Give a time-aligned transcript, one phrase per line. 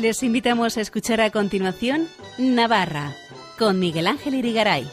[0.00, 2.08] Les invitamos a escuchar a continuación
[2.38, 3.16] Navarra
[3.58, 4.86] con Miguel Ángel Irigaray.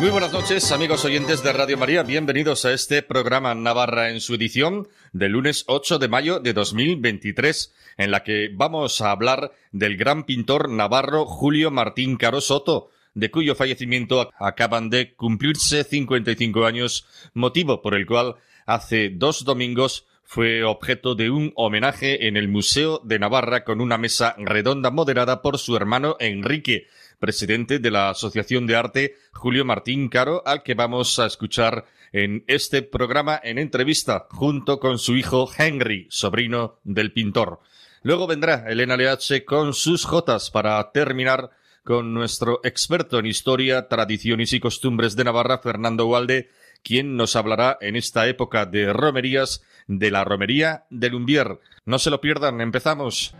[0.00, 2.02] Muy buenas noches, amigos oyentes de Radio María.
[2.02, 7.72] Bienvenidos a este programa Navarra en su edición del lunes 8 de mayo de 2023,
[7.98, 13.30] en la que vamos a hablar del gran pintor navarro Julio Martín Caro Soto, de
[13.30, 20.64] cuyo fallecimiento acaban de cumplirse 55 años, motivo por el cual hace dos domingos fue
[20.64, 25.58] objeto de un homenaje en el Museo de Navarra con una mesa redonda moderada por
[25.58, 26.88] su hermano Enrique,
[27.20, 32.44] presidente de la Asociación de Arte Julio Martín Caro, al que vamos a escuchar en
[32.46, 37.60] este programa en entrevista junto con su hijo Henry, sobrino del pintor.
[38.02, 41.50] Luego vendrá Elena Leache con sus jotas para terminar
[41.84, 46.48] con nuestro experto en historia, tradiciones y costumbres de Navarra, Fernando Walde,
[46.82, 51.60] quien nos hablará en esta época de romerías de la romería de Lumbier.
[51.84, 53.34] No se lo pierdan, empezamos.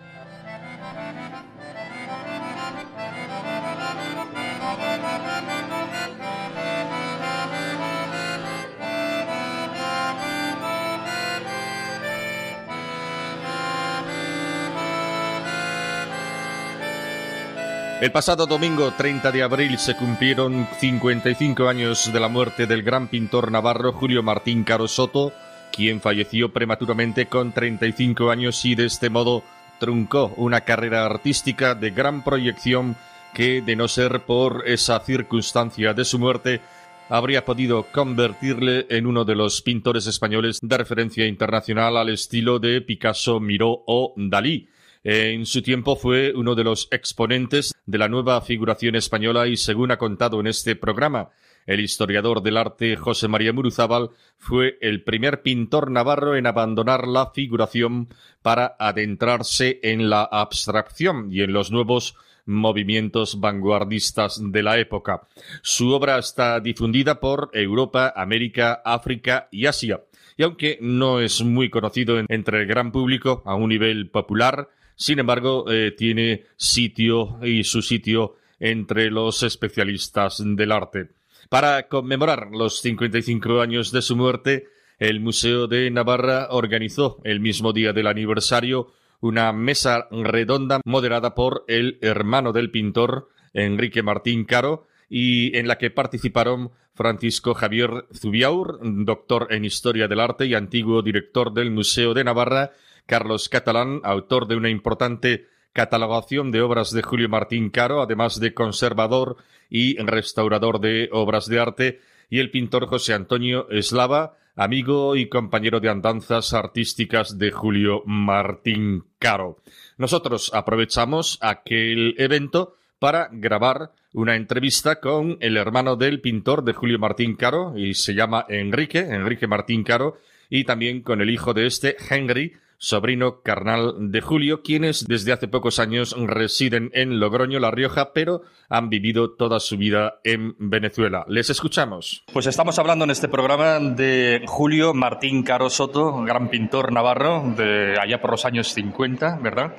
[18.00, 23.06] El pasado domingo 30 de abril se cumplieron 55 años de la muerte del gran
[23.06, 25.32] pintor navarro Julio Martín Caro Soto,
[25.72, 29.44] quien falleció prematuramente con 35 años y de este modo
[29.78, 32.96] truncó una carrera artística de gran proyección
[33.32, 36.60] que, de no ser por esa circunstancia de su muerte,
[37.08, 42.80] habría podido convertirle en uno de los pintores españoles de referencia internacional al estilo de
[42.80, 44.68] Picasso, Miró o Dalí
[45.04, 49.90] en su tiempo fue uno de los exponentes de la nueva figuración española y según
[49.90, 51.28] ha contado en este programa,
[51.66, 57.32] el historiador del arte José María Muruzábal fue el primer pintor navarro en abandonar la
[57.32, 58.08] figuración
[58.40, 65.26] para adentrarse en la abstracción y en los nuevos movimientos vanguardistas de la época.
[65.62, 70.00] Su obra está difundida por Europa, América, África y Asia.
[70.36, 75.18] Y aunque no es muy conocido entre el gran público a un nivel popular, sin
[75.18, 81.10] embargo, eh, tiene sitio y su sitio entre los especialistas del arte.
[81.48, 84.68] Para conmemorar los 55 años de su muerte,
[84.98, 91.64] el Museo de Navarra organizó el mismo día del aniversario una mesa redonda moderada por
[91.66, 98.78] el hermano del pintor, Enrique Martín Caro, y en la que participaron Francisco Javier Zubiaur,
[98.82, 102.72] doctor en Historia del Arte y antiguo director del Museo de Navarra,
[103.06, 108.54] Carlos Catalán, autor de una importante catalogación de obras de Julio Martín Caro, además de
[108.54, 109.36] conservador
[109.68, 112.00] y restaurador de obras de arte,
[112.30, 119.04] y el pintor José Antonio Eslava, amigo y compañero de andanzas artísticas de Julio Martín
[119.18, 119.58] Caro.
[119.98, 127.00] Nosotros aprovechamos aquel evento para grabar una entrevista con el hermano del pintor de Julio
[127.00, 131.66] Martín Caro, y se llama Enrique, Enrique Martín Caro, y también con el hijo de
[131.66, 132.52] este, Henry,
[132.84, 138.42] sobrino carnal de Julio, quienes desde hace pocos años residen en Logroño, La Rioja, pero
[138.68, 141.24] han vivido toda su vida en Venezuela.
[141.26, 142.24] Les escuchamos.
[142.32, 147.98] Pues estamos hablando en este programa de Julio Martín Caro Soto, gran pintor navarro de
[147.98, 149.74] allá por los años 50, ¿verdad?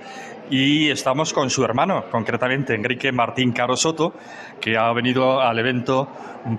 [0.50, 4.14] Y estamos con su hermano, concretamente Enrique Martín Caro Soto,
[4.60, 6.08] que ha venido al evento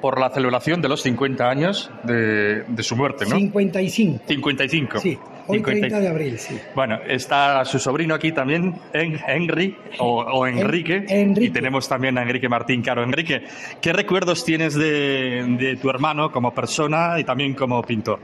[0.01, 3.37] por la celebración de los 50 años de, su muerte, ¿no?
[3.37, 4.25] 55.
[4.27, 4.99] 55.
[4.99, 6.59] Sí, hoy 30 de abril, sí.
[6.75, 11.05] Bueno, está su sobrino aquí también, Henry, o, Enrique,
[11.37, 13.05] y tenemos también a Enrique Martín Caro.
[13.05, 13.45] Enrique,
[13.81, 18.19] ¿qué recuerdos tienes de, de tu hermano como persona y también como pintor?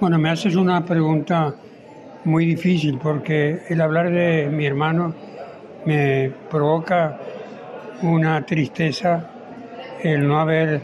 [0.00, 1.54] Bueno, me haces una pregunta
[2.24, 5.14] muy difícil porque el hablar de mi hermano
[5.84, 7.18] me provoca
[8.02, 9.30] una tristeza
[10.02, 10.80] el no haber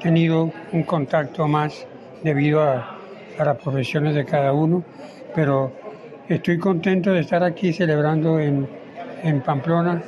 [0.00, 1.86] tenido un contacto más
[2.22, 2.90] debido a,
[3.36, 4.84] las profesiones de cada uno,
[5.34, 5.72] pero
[6.28, 8.68] estoy contento de estar aquí celebrando en,
[9.24, 10.00] en Pamplona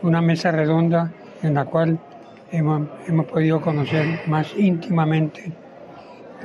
[0.00, 1.12] una mesa redonda
[1.42, 1.98] en la cual
[2.50, 5.52] hemos, hemos podido conocer más íntimamente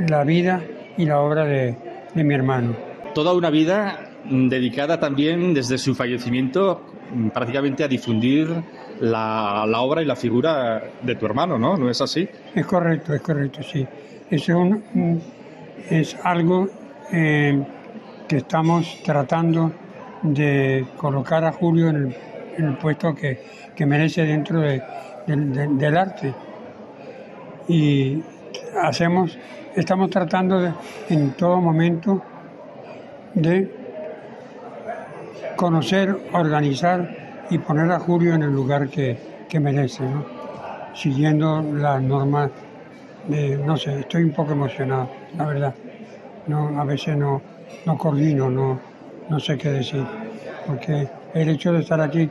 [0.10, 0.62] la vida
[0.98, 1.78] y la obra de,
[2.14, 6.82] de mi hermano toda una vida dedicada también desde su fallecimiento
[7.34, 8.50] prácticamente a difundir
[9.00, 11.78] la, obra y la figura de tu hermano, ¿no?
[11.78, 12.28] ¿No es así?
[12.56, 13.86] Es correcto, es correcto, sí.
[14.30, 15.22] Es, un,
[15.90, 16.68] es algo
[17.12, 17.64] eh,
[18.28, 19.72] que estamos tratando
[20.22, 22.16] de colocar a Julio en
[22.58, 23.40] el puesto que,
[23.86, 26.34] merece dentro del arte.
[27.68, 28.22] Y
[28.82, 29.38] hacemos,
[29.76, 30.74] estamos tratando
[31.10, 32.22] en todo momento
[33.34, 33.70] de
[35.56, 39.18] conocer, organizar y poner a Julio en el lugar que,
[39.60, 40.04] merece,
[40.96, 42.50] siguiendo las normas
[43.28, 45.76] de, no sé, estoy un poco emocionado, la verdad.
[46.48, 47.40] No, a veces no,
[47.86, 48.80] no coordino, no,
[49.30, 50.04] no sé qué decir,
[50.66, 52.28] porque el hecho de estar aquí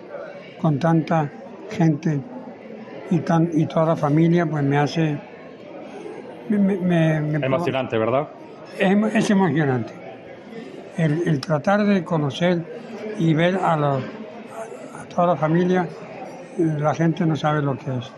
[0.60, 1.30] con tanta
[1.70, 2.20] gente
[3.10, 5.18] y, tan, y toda la familia, pues me hace...
[6.48, 8.28] Me, emocionante, ¿verdad?
[8.78, 9.92] Es, emocionante.
[10.96, 12.64] El, el, tratar de conocer
[13.18, 14.00] y ver a, a
[15.14, 15.88] toda la familia,
[16.58, 18.12] eh, la gente no sabe lo que es.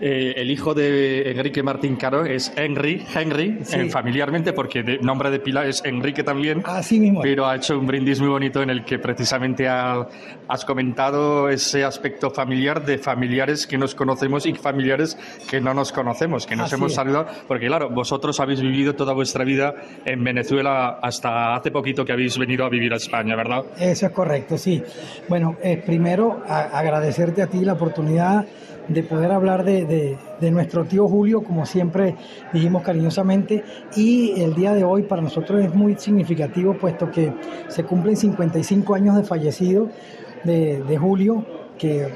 [0.00, 5.30] Eh, el hijo de Enrique Martín Caro es Henry, Henry, eh, familiarmente, porque de nombre
[5.30, 6.62] de pila es Enrique también.
[6.64, 7.20] Así mismo.
[7.20, 12.30] Pero ha hecho un brindis muy bonito en el que precisamente has comentado ese aspecto
[12.30, 15.18] familiar de familiares que nos conocemos y familiares
[15.48, 17.26] que no nos conocemos, que nos hemos saludado.
[17.46, 19.74] Porque, claro, vosotros habéis vivido toda vuestra vida
[20.06, 23.64] en Venezuela hasta hace poquito que habéis venido a vivir a España, ¿verdad?
[23.78, 24.82] Eso es correcto, sí.
[25.28, 28.46] Bueno, eh, primero agradecerte a ti la oportunidad
[28.90, 30.18] de poder hablar de,
[30.50, 32.16] nuestro tío Julio, como siempre
[32.52, 33.62] dijimos cariñosamente,
[33.96, 37.32] y el día de hoy para nosotros es muy significativo, puesto que
[37.68, 39.88] se cumplen 55 años de fallecido
[40.42, 41.44] de, Julio,
[41.78, 42.08] que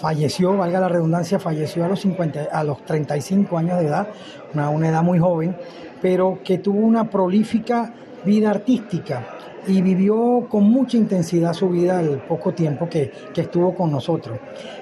[0.00, 4.08] falleció, valga la redundancia, falleció a los, 50, a los 35 años de edad,
[4.52, 5.56] una, una edad muy joven,
[6.02, 9.33] pero que tuvo una prolífica vida artística
[9.66, 14.38] y vivió con mucha intensidad su vida el poco tiempo que, estuvo con nosotros.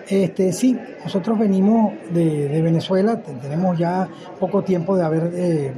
[0.08, 4.08] Este, sí, nosotros venimos de, Venezuela, tenemos ya
[4.38, 5.73] poco tiempo de haber eh,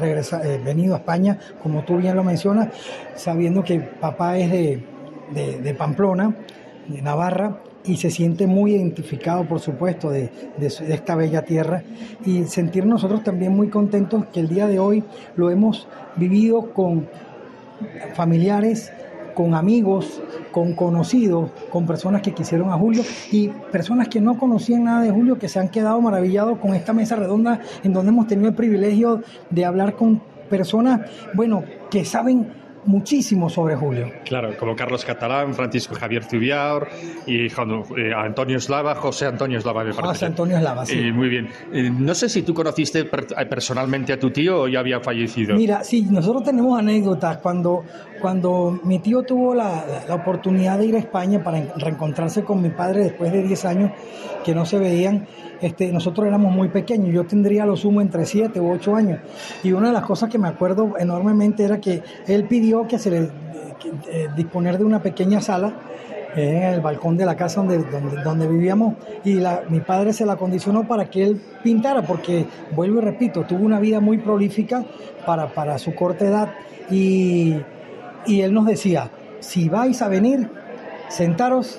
[0.00, 2.68] eh, venido a España, como tú bien lo mencionas,
[3.14, 6.34] sabiendo que papá es de, Pamplona,
[6.88, 11.82] de Navarra, y se siente muy identificado, por supuesto, de, de, esta bella tierra
[12.26, 15.02] y sentir nosotros también muy contentos que el día de hoy
[15.34, 17.08] lo hemos vivido con
[18.14, 18.92] familiares,
[19.34, 20.20] con amigos,
[20.52, 25.10] con conocidos, con personas que quisieron a Julio y personas que no conocían nada de
[25.10, 28.54] Julio, que se han quedado maravillados con esta mesa redonda en donde hemos tenido el
[28.54, 34.10] privilegio de hablar con personas, bueno, que saben muchísimo sobre Julio.
[34.24, 36.88] Claro, como Carlos Catalán, Francisco Javier Tubiaur
[37.26, 37.52] y eh,
[38.16, 40.08] Antonio Eslava, José Antonio Eslava, me parece.
[40.08, 40.98] José Antonio Eslava, sí.
[40.98, 41.48] Eh, muy bien.
[41.72, 45.56] Eh, no sé si tú conociste personalmente a tu tío o ya había fallecido.
[45.56, 47.38] Mira, sí, nosotros tenemos anécdotas.
[47.38, 47.84] Cuando,
[48.20, 52.70] cuando mi tío tuvo la, la oportunidad de ir a España para reencontrarse con mi
[52.70, 53.92] padre después de 10 años
[54.44, 55.26] que no se veían,
[55.60, 59.20] este, nosotros éramos muy pequeños, yo tendría lo sumo entre 7 u 8 años.
[59.62, 63.10] Y una de las cosas que me acuerdo enormemente era que él pidió que se
[63.10, 63.18] le
[64.10, 65.72] eh, disponer de una pequeña sala
[66.36, 67.78] eh, en el balcón de la casa donde,
[68.22, 72.98] donde, vivíamos y la, mi padre se la condicionó para que él pintara, porque, vuelvo
[72.98, 74.84] y repito, tuvo una vida muy prolífica
[75.26, 76.48] para, para su corta edad
[76.90, 77.56] y,
[78.26, 79.10] y él nos decía,
[79.40, 80.48] si vais a venir,
[81.08, 81.78] sentaros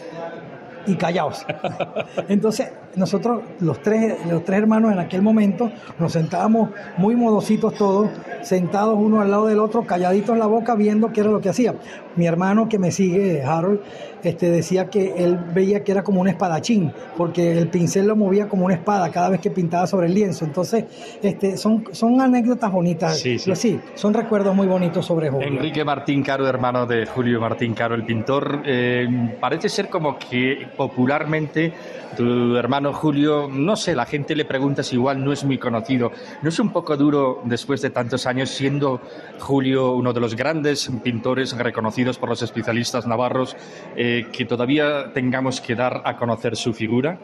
[0.85, 1.45] y callaos.
[2.27, 8.09] Entonces, nosotros, los tres, los tres hermanos en aquel momento, nos sentábamos muy modositos todos,
[8.41, 11.49] sentados uno al lado del otro, calladitos en la boca, viendo qué era lo que
[11.49, 11.75] hacía.
[12.15, 13.79] Mi hermano que me sigue, Harold,
[14.23, 18.49] este, decía que él veía que era como un espadachín, porque el pincel lo movía
[18.49, 20.45] como una espada cada vez que pintaba sobre el lienzo.
[20.45, 20.85] Entonces,
[21.21, 23.17] este, son, son anécdotas bonitas.
[23.17, 23.79] Sí, sí.
[23.95, 25.47] son recuerdos muy bonitos sobre Julio.
[25.47, 29.07] Enrique Martín Caro, hermano de Julio Martín Caro, el pintor, eh,
[29.39, 31.73] parece ser como que popularmente
[32.15, 36.11] tu hermano Julio, no sé, la gente le pregunta si igual no es muy conocido.
[36.41, 39.01] ¿No es un poco duro después de tantos años, siendo
[39.39, 43.55] Julio uno de los grandes pintores reconocidos por los especialistas navarros,
[43.95, 47.19] eh, que todavía tengamos que dar a conocer su figura?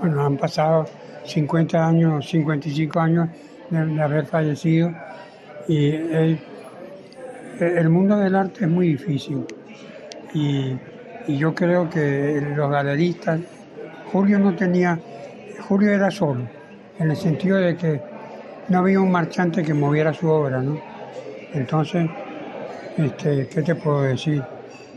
[0.00, 0.84] Bueno, han pasado
[1.24, 3.28] 50 años, 55 años
[3.70, 4.92] de, haber fallecido
[5.66, 6.38] y el,
[7.88, 9.44] mundo del arte es muy difícil.
[10.34, 10.76] Y,
[11.26, 13.40] y yo creo que los galeristas
[14.12, 14.98] Julio no tenía,
[15.68, 16.42] Julio era solo,
[16.98, 18.00] en el sentido de que
[18.68, 20.80] no había un marchante que moviera su obra, ¿no?
[21.52, 22.08] Entonces,
[22.96, 24.42] este, ¿qué te puedo decir?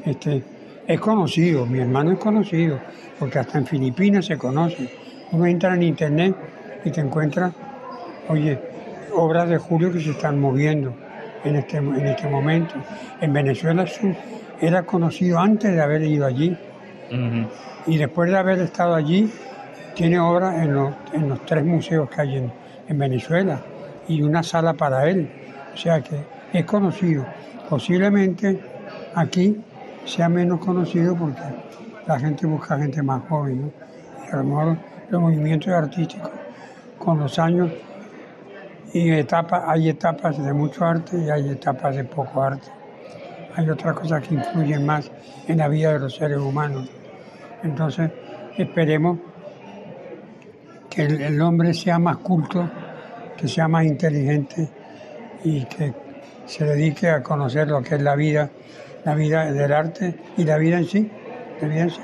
[0.06, 0.44] Este,
[0.88, 2.80] es conocido, mi hermano es conocido,
[3.20, 4.90] porque hasta en Filipinas se conoce.
[5.32, 6.36] Uno entra en internet
[6.84, 7.52] y te encuentra,
[8.30, 8.60] oye,
[9.14, 10.94] obras de Julio que se están moviendo
[11.44, 12.76] en este, en este momento.
[13.20, 13.86] En Venezuela
[14.60, 16.58] era conocido antes de haber ido allí
[17.88, 19.32] y después de haber estado allí,
[19.96, 22.52] tiene obras en los, tres museos que hay en,
[22.88, 23.62] en, Venezuela
[24.08, 25.30] y una sala para él.
[25.74, 26.16] O sea que
[26.54, 27.26] es conocido.
[27.70, 28.60] Posiblemente
[29.16, 29.62] aquí
[30.06, 31.42] sea menos conocido porque
[32.08, 33.72] la gente busca gente más joven, ¿no?
[34.26, 34.78] Y a lo mejor
[35.10, 36.32] los movimientos artísticos
[36.98, 37.72] con los años
[38.94, 42.68] y etapas, hay etapas de mucho arte y hay etapas de poco arte.
[43.56, 45.12] Hay otras cosas que influyen más
[45.48, 46.90] en la vida de los seres humanos.
[47.64, 48.12] Entonces,
[48.58, 49.20] esperemos
[50.90, 52.70] que el, hombre sea más culto,
[53.38, 54.70] que sea más inteligente
[55.44, 55.94] y que
[56.46, 58.50] se dedique a conocer lo que es la vida,
[59.06, 61.10] la vida del arte y la vida en sí.
[61.62, 62.02] La vida en sí.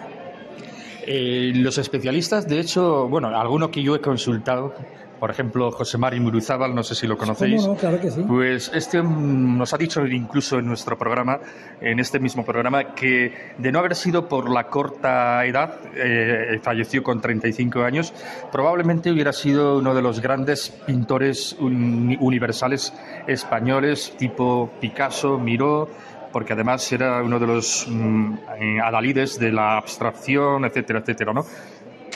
[1.06, 4.74] Eh, los especialistas, de hecho, bueno, alguno que yo he consultado,
[5.20, 7.66] por ejemplo, José Mari Muruzábal, no sé si lo conocéis.
[7.66, 8.24] No, claro que sí.
[8.28, 11.40] Pues este nos ha dicho incluso en nuestro programa,
[11.82, 17.04] en este mismo programa, que de no haber sido por la corta edad, eh, falleció
[17.04, 18.14] con 35 años,
[18.52, 22.94] probablemente hubiera sido uno de los grandes pintores universales
[23.28, 25.90] españoles, tipo Picasso, Miró,
[26.32, 28.36] porque además era uno de los mm,
[28.84, 31.46] adalides de la abstracción, etcétera, etcétera, ¿no?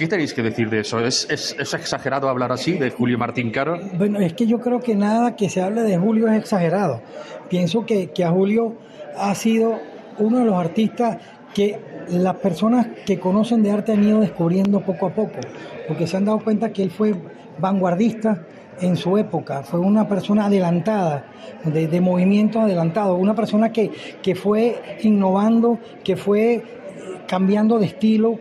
[0.01, 0.99] ¿Qué tenéis que decir de eso?
[0.99, 3.79] ¿Es, exagerado hablar así de Julio Martín Caro?
[3.99, 7.03] Bueno, es que yo creo que nada que se hable de Julio es exagerado.
[7.51, 8.77] Pienso que, que a Julio
[9.15, 9.77] ha sido
[10.17, 11.19] uno de los artistas
[11.53, 11.79] que
[12.09, 15.39] las personas que conocen de arte han ido descubriendo poco a poco,
[15.87, 17.13] porque se han dado cuenta que él fue
[17.59, 18.43] vanguardista
[18.81, 21.27] en su época, fue una persona adelantada,
[21.63, 23.91] de, de movimientos adelantados, una persona que,
[24.23, 26.63] que fue innovando, que fue
[27.27, 28.39] cambiando de estilo,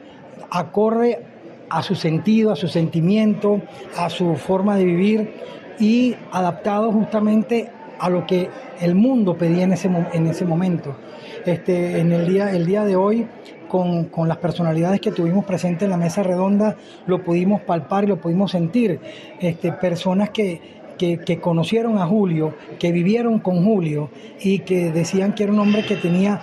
[0.51, 1.30] acorde
[1.71, 3.63] a su sentido, a su sentimiento,
[3.97, 5.33] a su forma de vivir
[5.79, 8.49] y adaptado justamente a lo que
[8.81, 10.97] el mundo pedía en ese, en ese momento.
[11.45, 13.27] Este, en el día, el día de hoy,
[13.69, 18.09] con, con, las personalidades que tuvimos presentes en la mesa redonda, lo pudimos palpar y
[18.09, 18.99] lo pudimos sentir.
[19.39, 20.61] Este, personas que,
[20.99, 24.11] que, que, conocieron a Julio, que vivieron con Julio
[24.41, 26.43] y que decían que era un hombre que tenía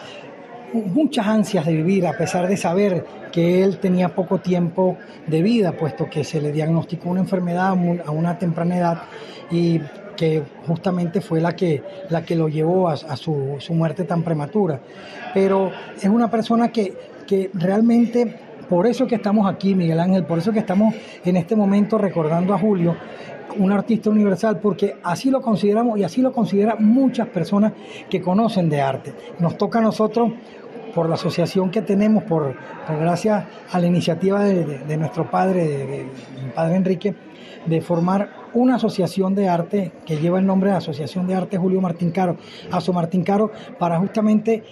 [0.86, 5.74] muchas ansias de vivir, a pesar de saber que él tenía poco tiempo de vida,
[5.74, 9.02] puesto que se le diagnosticó una enfermedad a una temprana edad
[9.52, 9.80] y
[10.18, 14.82] que justamente fue la que, la que lo llevó a, su, su, muerte tan prematura.
[15.34, 16.94] Pero es una persona que,
[17.26, 18.36] que realmente,
[18.68, 20.94] por eso que estamos aquí, Miguel Ángel, por eso que estamos
[21.24, 22.98] en este momento recordando a Julio,
[23.58, 27.74] un artista universal, porque así lo consideramos y así lo consideran muchas personas
[28.10, 29.14] que conocen de arte.
[29.40, 30.32] Nos toca a nosotros
[30.98, 32.56] por la asociación que tenemos, por,
[33.00, 36.08] gracias a la iniciativa de, nuestro padre, de,
[36.56, 37.14] padre Enrique,
[37.68, 41.82] de formar una asociación de arte que lleva el nombre de Asociación de Arte Julio
[41.82, 42.38] Martín Caro,
[42.72, 44.64] Aso Martín Caro, para justamente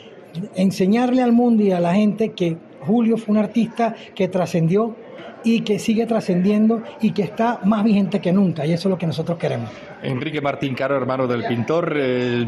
[0.55, 4.95] enseñarle al mundo y a la gente que Julio fue un artista que trascendió
[5.45, 8.97] y que sigue trascendiendo y que está más vigente que nunca, y eso es lo
[8.97, 9.69] que nosotros queremos.
[10.01, 12.45] Enrique Martín Caro, hermano del pintor, eh,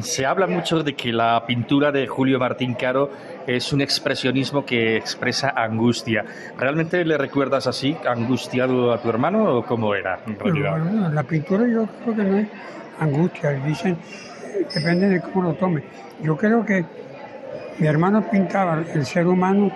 [0.00, 3.10] se habla mucho de que la pintura de Julio Martín Caro
[3.46, 6.24] es un expresionismo que expresa angustia.
[6.58, 11.12] ¿Realmente le recuerdas así, angustiado a tu hermano o cómo era en realidad?
[11.12, 12.48] la pintura yo creo que no es
[12.98, 13.96] angustia, dicen,
[14.74, 15.84] depende de cómo lo tome.
[16.20, 16.84] Yo creo que
[17.78, 19.70] mi hermano pintaba el ser humano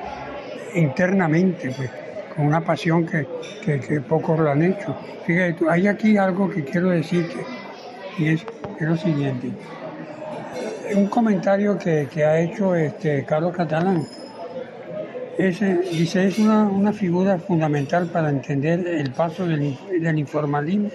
[0.75, 1.91] internamente, pues
[2.39, 3.27] una pasión que,
[3.65, 4.97] que, pocos lo han hecho.
[5.27, 7.45] Fíjate, hay aquí algo que quiero decirte
[8.17, 8.47] y es,
[8.81, 9.51] lo siguiente.
[10.95, 14.07] Un comentario que, ha hecho este Carlos Catalán.
[15.37, 20.91] dice, es una, figura fundamental para entender el paso del, del informalismo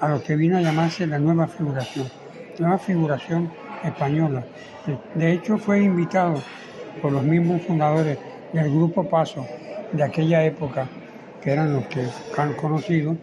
[0.00, 2.08] a lo que vino a llamarse la nueva figuración,
[2.58, 3.50] nueva figuración
[3.84, 4.44] española.
[5.14, 6.42] De hecho, fue invitado
[7.00, 8.18] por los mismos fundadores
[8.52, 9.46] del Grupo Paso
[9.94, 10.86] de aquella época,
[11.40, 13.16] que eran los que han conocido,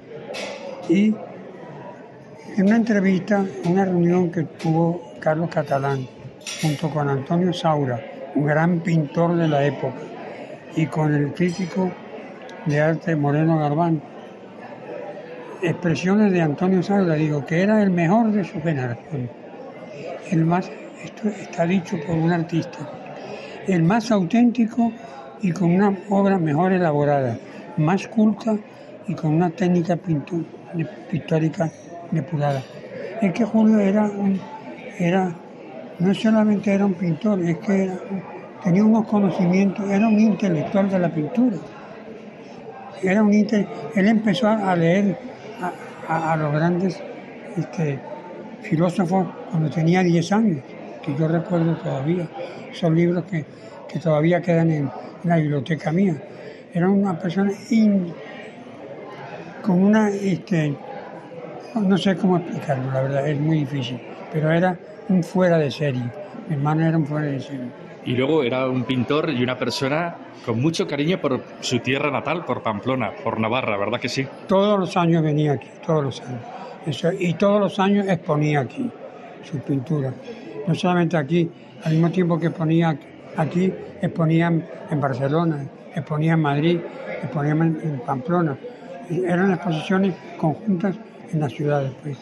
[0.89, 1.13] y
[2.57, 6.07] en una entrevista, una reunión que tuvo Carlos Catalán
[6.61, 7.99] junto con Antonio Saura,
[8.35, 9.99] un gran pintor de la época,
[10.75, 11.91] y con el crítico
[12.65, 14.01] de arte Moreno Garbán,
[15.61, 19.29] expresiones de Antonio Saura, digo, que era el mejor de su generación,
[20.31, 20.71] el más,
[21.03, 22.79] esto está dicho por un artista,
[23.67, 24.91] el más auténtico
[25.41, 27.38] y con una obra mejor elaborada,
[27.77, 28.55] más culta
[29.07, 29.98] y con una técnica
[31.10, 31.71] pictórica
[32.12, 32.62] depurada.
[33.21, 34.39] Es que Julio era, un,
[35.00, 35.33] era
[36.00, 37.91] no solamente era un pintor, es que
[38.63, 41.57] tenía unos conocimientos, era un intelectual de la pintura.
[43.01, 45.17] Era un él empezó a leer
[46.07, 47.01] a, los grandes
[47.57, 48.00] este,
[48.62, 50.63] filósofos cuando tenía 10 años,
[51.03, 52.27] que yo recuerdo todavía.
[52.74, 53.43] Son libros que,
[53.88, 54.91] que todavía quedan en,
[55.23, 56.15] la biblioteca mía.
[56.73, 57.51] Era una persona
[59.61, 60.73] con una, este,
[61.75, 63.99] no sé cómo explicarlo, la verdad, es muy difícil,
[64.31, 64.77] pero era
[65.09, 66.03] un fuera de serie.
[66.47, 67.67] Mi hermano era un fuera de serie.
[68.05, 72.45] Y luego era un pintor y una persona con mucho cariño por su tierra natal,
[72.45, 74.27] por Pamplona, por Navarra, ¿verdad que sí?
[74.47, 76.41] Todos los años venía aquí, todos los años.
[76.85, 78.89] Eso, y todos los años exponía aquí
[79.43, 80.13] sus pinturas.
[80.67, 81.49] No solamente aquí,
[81.83, 82.97] al mismo tiempo que exponía
[83.38, 86.79] aquí, exponían en Barcelona, exponía en Madrid,
[87.21, 88.57] exponía en, en Pamplona.
[89.09, 90.95] Eran exposiciones conjuntas
[91.33, 91.91] en las ciudades.
[92.03, 92.17] Pues.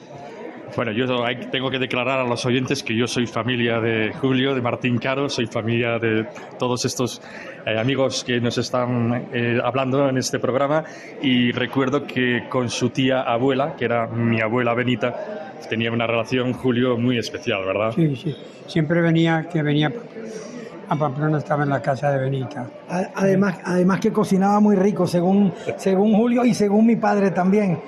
[0.75, 1.05] Bueno, yo
[1.51, 5.27] tengo que declarar a los oyentes que yo soy familia de Julio, de Martín Caro,
[5.27, 7.21] soy familia de todos estos
[7.65, 10.83] eh, amigos que nos están eh, hablando en este programa
[11.21, 16.53] y recuerdo que con su tía abuela, que era mi abuela Benita, tenía una relación
[16.53, 17.91] Julio muy especial, ¿verdad?
[17.95, 18.35] Sí, sí.
[18.67, 19.91] Siempre venía, que venía
[20.89, 22.67] a Pamplona estaba en la casa de Benita.
[23.15, 27.79] Además, además que cocinaba muy rico, según, según Julio y según mi padre también.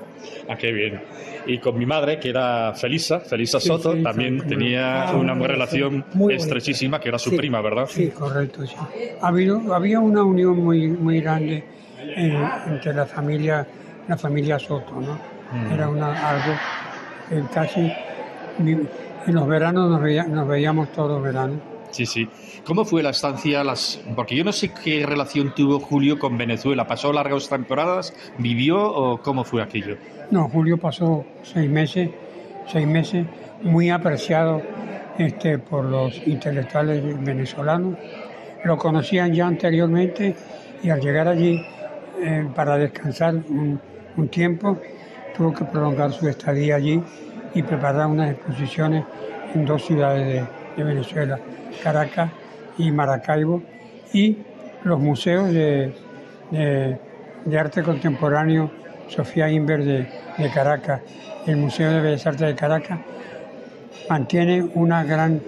[0.48, 1.00] ah, qué bien
[1.46, 7.00] y con mi madre, que era Felisa, Felisa Soto, también tenía ah, una relación estrechísima,
[7.00, 7.86] que era su prima, ¿verdad?
[7.88, 8.76] Sí, correcto, sí.
[9.20, 11.64] había una unión muy, muy grande
[11.98, 13.66] eh, entre la familia,
[14.06, 15.18] la familia Soto, ¿no?
[15.52, 15.72] Mm.
[15.72, 16.54] Era una, algo
[17.28, 17.92] que casi
[18.58, 18.88] en
[19.34, 21.58] los veranos nos, nos veíamos todos los veranos.
[21.90, 22.28] Sí, sí.
[22.64, 23.64] ¿Cómo fue la estancia?
[23.64, 24.00] Las...
[24.14, 26.86] Porque yo no sé qué relación tuvo Julio con Venezuela.
[26.86, 28.14] ¿Pasó largas temporadas?
[28.38, 29.96] ¿Vivió o cómo fue aquello?
[30.30, 32.10] No, Julio pasó seis meses,
[32.70, 33.26] seis meses,
[33.62, 34.62] muy apreciado
[35.18, 37.96] este, por los intelectuales venezolanos.
[38.64, 40.36] Lo conocían ya anteriormente
[40.82, 41.60] y al llegar allí
[42.22, 43.80] eh, para descansar un,
[44.30, 44.78] tiempo,
[45.34, 47.02] tuvo que prolongar su estadía allí
[47.54, 49.02] y preparar unas exposiciones
[49.54, 51.38] en dos ciudades de Venezuela,
[51.82, 52.30] Caracas
[52.78, 53.62] y Maracaibo,
[54.12, 54.38] y
[54.84, 55.92] los museos de,
[57.58, 58.70] arte contemporáneo
[59.08, 61.02] Sofía Inver de, Caracas,
[61.46, 63.00] el Museo de Bellas Artes de Caracas,
[64.08, 65.40] mantiene una gran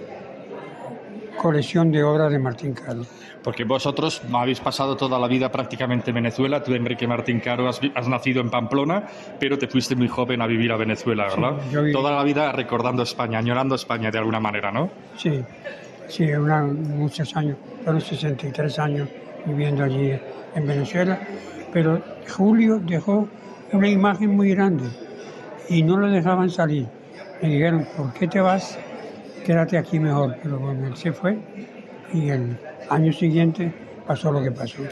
[1.37, 3.01] colección de obras de Martín Caro.
[3.43, 6.63] Porque vosotros habéis pasado toda la vida prácticamente en Venezuela.
[6.63, 9.03] Tú, Enrique Martín Caro, has, nacido en Pamplona,
[9.39, 11.57] pero te fuiste muy joven a vivir a Venezuela, ¿verdad?
[11.91, 14.89] Toda la vida recordando España, añorando España de alguna manera, ¿no?
[15.17, 15.43] Sí,
[16.07, 19.09] Sí, una, muchos años, fueron 63 años
[19.45, 20.13] viviendo allí
[20.55, 21.19] en Venezuela,
[21.71, 23.27] pero Julio dejó
[23.71, 24.85] una imagen muy grande
[25.69, 26.87] y no lo dejaban salir.
[27.41, 28.77] Le dijeron, ¿por qué te vas?
[29.45, 30.35] Quédate aquí mejor.
[30.41, 31.37] Pero bueno, él se fue
[32.13, 32.57] y el
[32.89, 33.73] año siguiente
[34.05, 34.83] pasó lo que pasó.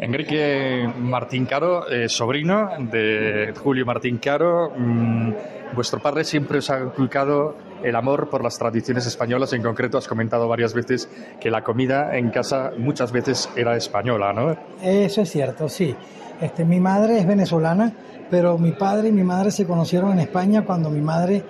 [0.00, 5.32] Enrique Martín Caro, eh, sobrino de Julio Martín Caro, mm,
[5.74, 9.52] vuestro padre siempre os ha inculcado el amor por las tradiciones españolas.
[9.52, 11.08] En concreto, has comentado varias veces
[11.40, 14.56] que la comida en casa muchas veces era española, ¿no?
[14.82, 15.94] Eso es cierto, sí.
[16.40, 17.92] Este, mi madre es venezolana,
[18.30, 21.42] pero mi padre y mi madre se conocieron en España cuando mi madre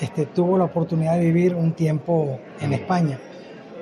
[0.00, 3.18] este, tuvo la oportunidad de vivir un tiempo en España,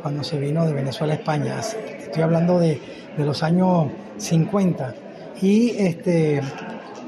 [0.01, 1.61] cuando se vino de Venezuela a España.
[1.61, 2.81] Estoy hablando de,
[3.17, 3.89] de los años
[4.19, 4.95] 50.
[5.43, 6.41] Y este,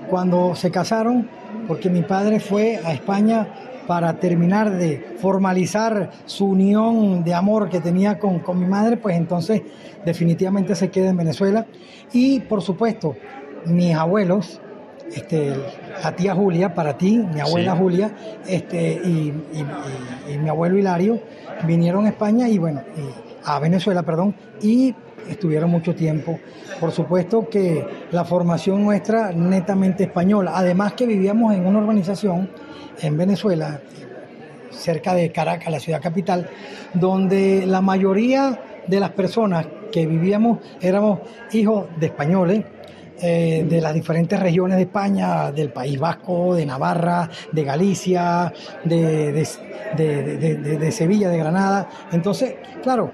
[0.09, 1.29] cuando se casaron,
[1.67, 3.49] porque mi padre fue a España
[3.87, 9.63] para terminar de formalizar su unión de amor que tenía con, mi madre, pues entonces
[10.05, 11.67] definitivamente se queda en Venezuela.
[12.13, 13.17] Y por supuesto,
[13.67, 14.61] mis abuelos,
[15.15, 15.55] este,
[16.03, 18.11] la tía Julia, para ti, mi abuela Julia,
[18.49, 19.33] este, y,
[20.39, 21.21] mi abuelo Hilario,
[21.67, 22.83] vinieron a España y bueno,
[23.45, 24.95] a Venezuela, perdón, y
[25.29, 26.39] estuvieron mucho tiempo.
[26.81, 32.51] Por supuesto que la formación nuestra netamente española, además que vivíamos en una urbanización
[33.01, 33.81] en Venezuela,
[34.71, 36.49] cerca de Caracas, la ciudad capital,
[36.95, 41.21] donde la mayoría de las personas que vivíamos éramos
[41.53, 42.65] hijos de españoles,
[43.19, 48.53] eh, de las diferentes regiones de España, del País Vasco, de Navarra, de Galicia,
[48.85, 51.89] de, de, Sevilla, de Granada.
[52.13, 53.11] Entonces, claro,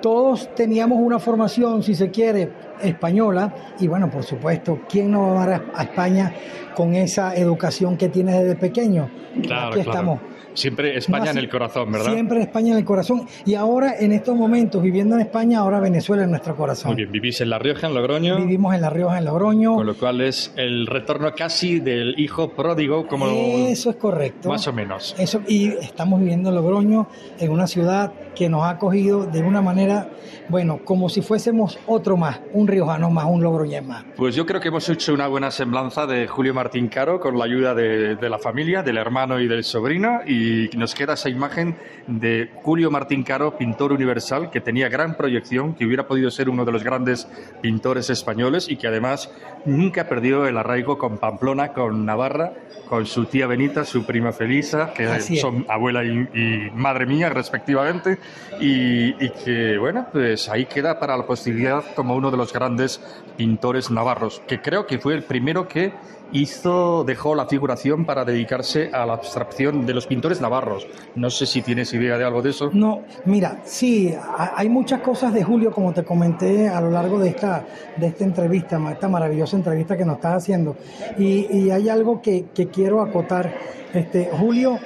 [0.00, 2.50] todos teníamos una formación, si se quiere,
[2.82, 6.34] española, y bueno, por supuesto, ¿quién no va a, a España
[6.74, 9.10] con esa educación que tiene desde pequeño?
[9.42, 10.20] Claro, Aquí estamos
[10.54, 12.12] Siempre España en el corazón, ¿verdad?
[12.12, 13.26] Siempre España en el corazón.
[13.44, 16.92] Y ahora, en estos momentos, viviendo en España, ahora Venezuela en nuestro corazón.
[16.92, 18.36] Muy bien, vivís en La Rioja, en Logroño.
[18.38, 19.74] Vivimos en La Rioja, en Logroño.
[19.74, 23.26] Con lo cual es el retorno casi del hijo pródigo, como.
[23.26, 24.48] Eso es correcto.
[24.48, 25.14] Más o menos.
[25.18, 27.08] Eso, y estamos viviendo en Logroño,
[27.38, 30.08] en una ciudad que nos ha acogido de una manera,
[30.48, 34.04] bueno, como si fuésemos otro más, un riojano más, un Logroñés más.
[34.16, 37.44] Pues yo creo que hemos hecho una buena semblanza de Julio Martín Caro con la
[37.44, 40.39] ayuda de, de la familia, del hermano y del sobrino y
[40.76, 41.76] nos queda esa imagen
[42.06, 46.64] de Julio Martín Caro, pintor universal, que tenía gran proyección, que hubiera podido ser uno
[46.64, 47.28] de los grandes
[47.60, 49.30] pintores españoles y que además
[49.64, 52.52] nunca perdió el arraigo con Pamplona, con Navarra,
[52.88, 58.18] con su tía Benita, su prima Felisa, que son abuela y, madre mía respectivamente,
[58.60, 63.00] y, y, que, bueno, pues ahí queda para la posteridad como uno de los grandes
[63.36, 65.92] pintores navarros, que creo que fue el primero que
[66.32, 70.86] hizo, dejó la figuración para dedicarse a la abstracción de los pintores navarros.
[71.14, 72.70] No sé si tienes idea de algo de eso.
[72.72, 77.30] No, mira, sí, hay muchas cosas de Julio, como te comenté a lo largo de
[77.30, 77.64] esta,
[77.96, 80.76] de esta entrevista, esta maravillosa entrevista que nos estás haciendo.
[81.18, 83.54] Y, hay algo que, que, quiero acotar.
[83.94, 84.78] Este, Julio,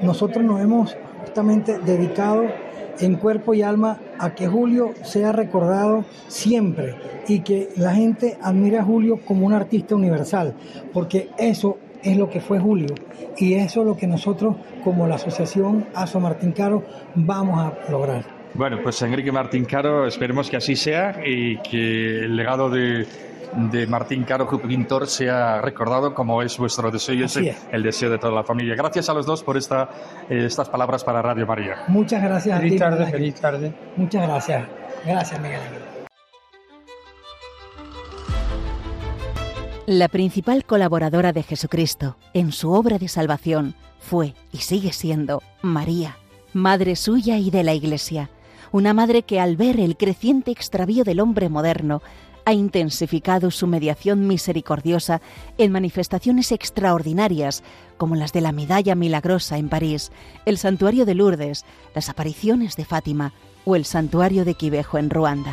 [0.00, 2.44] nosotros nos hemos justamente dedicado
[3.00, 6.94] en cuerpo y alma a que Julio sea recordado siempre
[7.28, 10.54] y que la gente admire a Julio como un artista universal,
[10.92, 12.94] porque eso es lo que fue Julio
[13.38, 16.82] y eso es lo que nosotros como la asociación Aso Martín Caro
[17.14, 18.33] vamos a lograr.
[18.54, 23.04] Bueno, pues Enrique Martín Caro, esperemos que así sea y que el legado de,
[23.56, 28.18] de Martín Caro, pintor, sea recordado como es vuestro deseo y es el, deseo de
[28.18, 28.74] toda la familia.
[28.74, 29.88] Gracias a los dos por esta,
[30.28, 31.84] eh, estas palabras para Radio María.
[31.88, 32.60] Muchas gracias.
[32.60, 33.74] Feliz tarde, feliz tarde.
[33.96, 34.68] Muchas gracias.
[35.04, 35.60] Gracias, Miguel
[39.86, 46.16] La principal colaboradora de Jesucristo en su obra de salvación fue y sigue siendo María,
[46.52, 48.30] madre suya y de la Iglesia,
[48.74, 52.02] una madre que al ver el creciente extravío del hombre moderno
[52.44, 55.20] ha intensificado su mediación misericordiosa
[55.58, 57.62] en manifestaciones extraordinarias
[57.98, 60.10] como las de la Medalla Milagrosa en París,
[60.44, 63.32] el Santuario de Lourdes, las apariciones de Fátima
[63.64, 65.52] o el Santuario de Quivejo en Ruanda.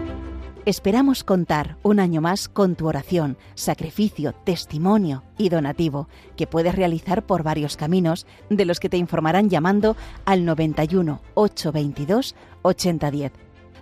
[0.65, 7.25] Esperamos contar un año más con tu oración, sacrificio, testimonio y donativo, que puedes realizar
[7.25, 13.31] por varios caminos, de los que te informarán llamando al 91 822 8010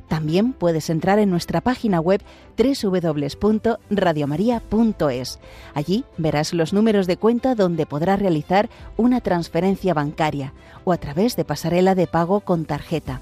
[0.09, 2.21] también puedes entrar en nuestra página web
[2.57, 5.39] www.radiomaria.es.
[5.75, 11.35] Allí verás los números de cuenta donde podrás realizar una transferencia bancaria o a través
[11.35, 13.21] de pasarela de pago con tarjeta.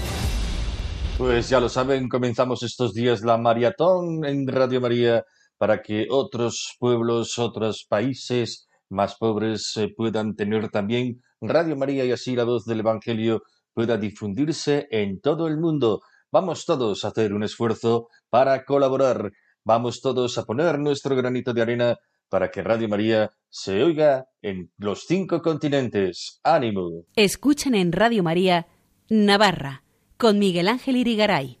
[1.21, 5.23] Pues ya lo saben, comenzamos estos días la maratón en Radio María
[5.59, 12.11] para que otros pueblos, otros países más pobres eh, puedan tener también Radio María y
[12.11, 16.01] así la voz del Evangelio pueda difundirse en todo el mundo.
[16.31, 19.29] Vamos todos a hacer un esfuerzo para colaborar.
[19.63, 21.97] Vamos todos a poner nuestro granito de arena
[22.29, 26.39] para que Radio María se oiga en los cinco continentes.
[26.43, 27.03] ¡Ánimo!
[27.15, 28.65] Escuchen en Radio María
[29.07, 29.80] Navarra
[30.21, 31.57] con Miguel Ángel Irigaray.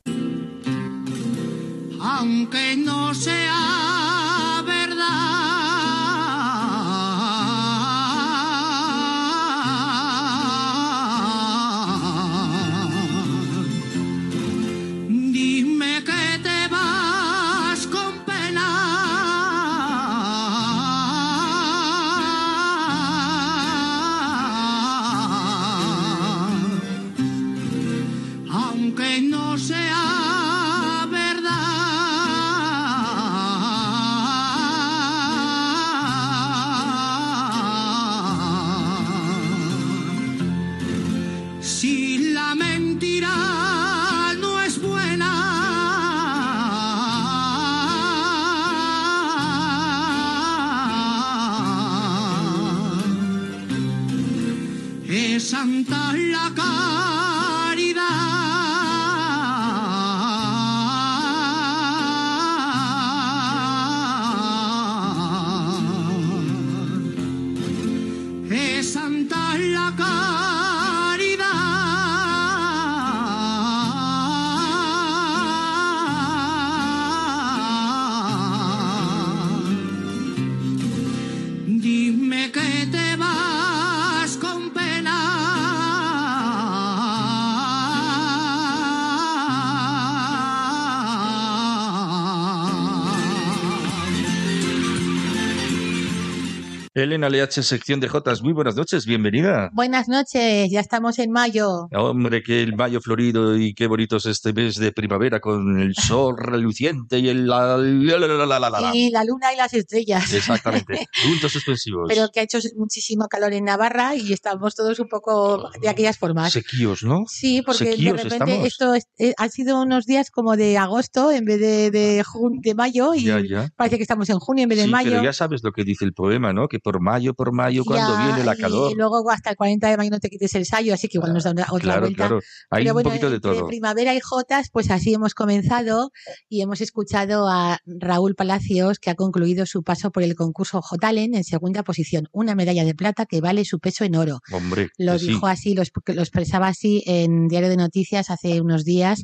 [97.03, 99.71] Elena LH, sección de Jotas, muy buenas noches, bienvenida.
[99.73, 101.87] Buenas noches, ya estamos en mayo.
[101.93, 105.95] Hombre, que el mayo florido y qué bonito es este mes de primavera con el
[105.95, 107.47] sol reluciente y el...
[107.47, 110.31] La, la, la, la, la, Y la luna y las estrellas.
[110.31, 112.05] Exactamente, puntos suspensivos.
[112.07, 116.17] Pero que ha hecho muchísimo calor en Navarra y estamos todos un poco de aquellas
[116.19, 116.53] formas.
[116.53, 117.23] Sequíos, ¿no?
[117.27, 118.67] Sí, porque Sequíos de repente estamos.
[118.67, 122.59] esto es- eh, han sido unos días como de agosto en vez de, de, jun-
[122.61, 123.69] de mayo y Ya, ya.
[123.75, 125.09] parece que estamos en junio en vez de Sí, mayo.
[125.09, 126.67] pero ya sabes lo que dice el poema, ¿no?
[126.67, 128.93] Que por mayo, por mayo, cuando viene la y calor.
[128.97, 131.43] luego hasta el 40 de mayo no te quites el sayo, así que igual nos
[131.43, 132.17] da una, otra Claro, vuelta.
[132.27, 132.39] claro.
[132.69, 133.67] Hay Pero un bueno, poquito de todo.
[133.67, 136.11] primavera y jotas, pues así hemos comenzado
[136.49, 141.35] y hemos escuchado a Raúl Palacios, que ha concluido su paso por el concurso Jotalen
[141.35, 144.39] en segunda posición, una medalla de plata que vale su peso en oro.
[144.51, 145.27] Hombre, Lo que sí.
[145.27, 149.23] dijo así, lo, lo expresaba así en Diario de Noticias hace unos días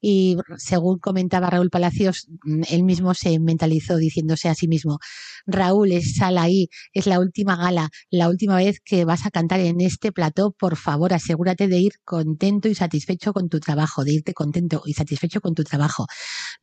[0.00, 2.28] y según comentaba Raúl Palacios,
[2.68, 4.98] él mismo se mentalizó diciéndose a sí mismo,
[5.46, 9.60] Raúl, es sal ahí, es la última gala, la última vez que vas a cantar
[9.60, 14.12] en este plató, por favor, asegúrate de ir contento y satisfecho con tu trabajo, de
[14.12, 16.06] irte contento y satisfecho con tu trabajo.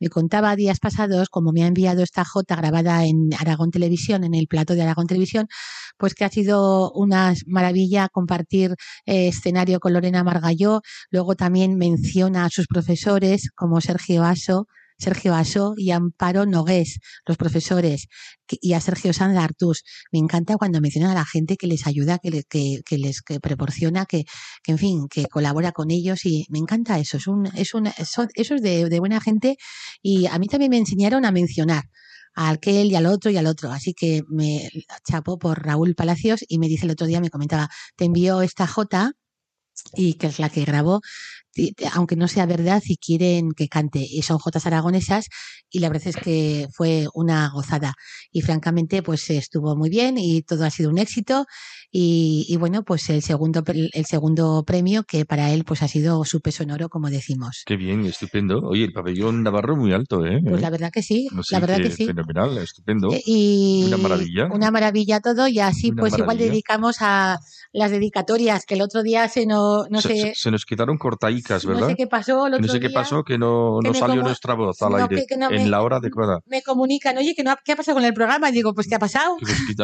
[0.00, 4.34] Me contaba días pasados, como me ha enviado esta J grabada en Aragón Televisión, en
[4.34, 5.46] el plató de Aragón Televisión,
[5.98, 8.74] pues que ha sido una maravilla compartir
[9.06, 10.82] eh, escenario con Lorena Margalló.
[11.10, 14.66] Luego también menciona a sus profesores como Sergio Aso,
[14.98, 18.06] Sergio Aso y Amparo Nogués, los profesores,
[18.48, 19.82] y a Sergio Sanz Artús.
[20.12, 23.40] Me encanta cuando mencionan a la gente que les ayuda, que, le- que, les que
[23.40, 24.24] proporciona, que,
[24.62, 27.16] que, en fin, que colabora con ellos y me encanta eso.
[27.18, 29.56] Es un, es un, eso, eso es de, de buena gente
[30.02, 31.84] y a mí también me enseñaron a mencionar
[32.34, 33.70] a aquel y al otro y al otro.
[33.72, 34.68] Así que me
[35.08, 38.66] chapó por Raúl Palacios y me dice el otro día, me comentaba, te envió esta
[38.66, 39.12] J
[39.94, 41.00] y que es la que grabó,
[41.92, 44.00] aunque no sea verdad, si quieren que cante.
[44.00, 45.28] Y son Jotas aragonesas
[45.70, 47.94] y la verdad es que fue una gozada.
[48.30, 51.46] Y francamente, pues estuvo muy bien y todo ha sido un éxito.
[51.98, 56.22] Y, y bueno, pues el segundo, el segundo premio que para él pues ha sido
[56.26, 57.62] su peso en oro, como decimos.
[57.64, 58.58] Qué bien, estupendo.
[58.64, 60.42] Oye, el pabellón navarro muy alto, ¿eh?
[60.46, 62.04] Pues la verdad que sí, la verdad que sí.
[62.04, 63.08] Fenomenal, estupendo.
[63.14, 64.48] Eh, Y Una maravilla.
[64.52, 67.38] Una maravilla todo y así Una pues igual dedicamos a
[67.72, 71.64] las dedicatorias que el otro día se no, no se, sé, se- nos quedaron cortaicas,
[71.64, 71.88] no ¿verdad?
[71.88, 74.28] sé qué pasó el otro no sé qué pasó, que no, que no salió como-
[74.28, 76.40] nuestra voz al no, aire que- no en me- la hora adecuada.
[76.46, 78.50] Me comunican, oye, que no, ¿qué ha pasado con el programa?
[78.50, 79.36] Y digo, pues ¿qué ha pasado?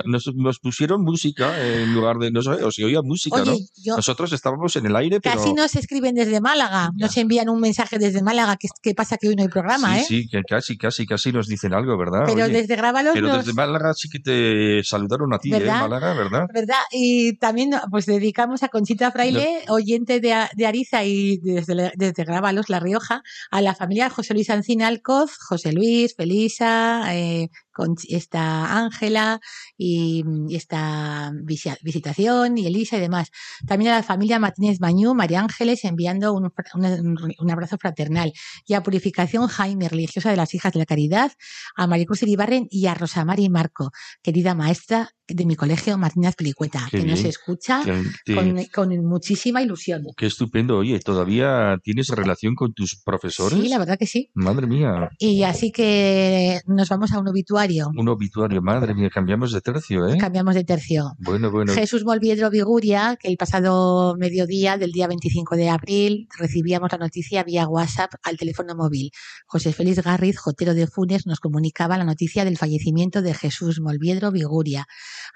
[0.05, 3.51] Nos, nos- nos pusieron música en lugar de, no sé, o se oía música, Oye,
[3.51, 3.57] ¿no?
[3.83, 5.37] yo Nosotros estábamos en el aire, pero...
[5.37, 9.29] casi nos escriben desde Málaga, nos envían un mensaje desde Málaga, que, que pasa que
[9.29, 10.05] hoy no hay programa, sí, ¿eh?
[10.07, 12.25] sí, que casi, casi, casi nos dicen algo, ¿verdad?
[12.27, 13.39] Pero Oye, desde Grábalos pero nos...
[13.39, 15.59] desde Málaga sí que te saludaron a ti, ¿eh?
[15.59, 15.81] ¿Verdad?
[15.81, 16.47] Málaga, ¿verdad?
[16.53, 16.83] ¿Verdad?
[16.91, 20.33] Y también pues dedicamos a Conchita Fraile, oyente de,
[20.67, 25.73] Ariza y desde, desde Grábalos, La Rioja, a la familia José Luis Ancina Alcoz, José
[25.73, 29.41] Luis, Felisa, eh, Conch- esta Ángela
[29.77, 33.31] y, y esta visi- visitación y Elisa y demás.
[33.67, 38.33] También a la familia Martínez Bañú, María Ángeles, enviando un, un- un abrazo fraternal.
[38.67, 41.33] Y a Purificación Jaime, religiosa de las Hijas de la Caridad,
[41.77, 43.91] a Maricruz Iribarren y a Rosamari Marco,
[44.23, 47.83] querida maestra de mi colegio Martínez Pelicueta, Qué que nos escucha
[48.27, 50.03] te- con, con muchísima ilusión.
[50.17, 50.77] Qué estupendo.
[50.79, 53.59] Oye, ¿todavía tienes relación con tus profesores?
[53.59, 54.31] Sí, la verdad que sí.
[54.35, 57.62] Madre mía, Y así que nos vamos a un obituario.
[57.95, 60.19] Un obituario, madre mía, cambiamos de tercio, ¿eh?
[60.19, 61.13] Cambiamos de tercio.
[61.19, 61.73] Bueno, bueno.
[61.73, 67.43] Jesús Molviedro Viguria, que el pasado mediodía del día 25 de abril recibíamos la noticia
[67.45, 69.11] vía WhatsApp al teléfono móvil.
[69.47, 74.31] José Félix Garriz, Jotero de Funes, nos comunicaba la noticia del fallecimiento de Jesús Molviedro
[74.33, 74.87] Viguria.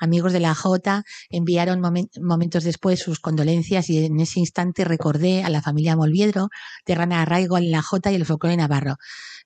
[0.00, 5.44] Amigos de la Jota enviaron momen- momentos después sus condolencias y en ese instante recordé
[5.44, 6.48] a la familia Molviedro,
[6.84, 8.96] terrana arraigo en la Jota y el folclore navarro.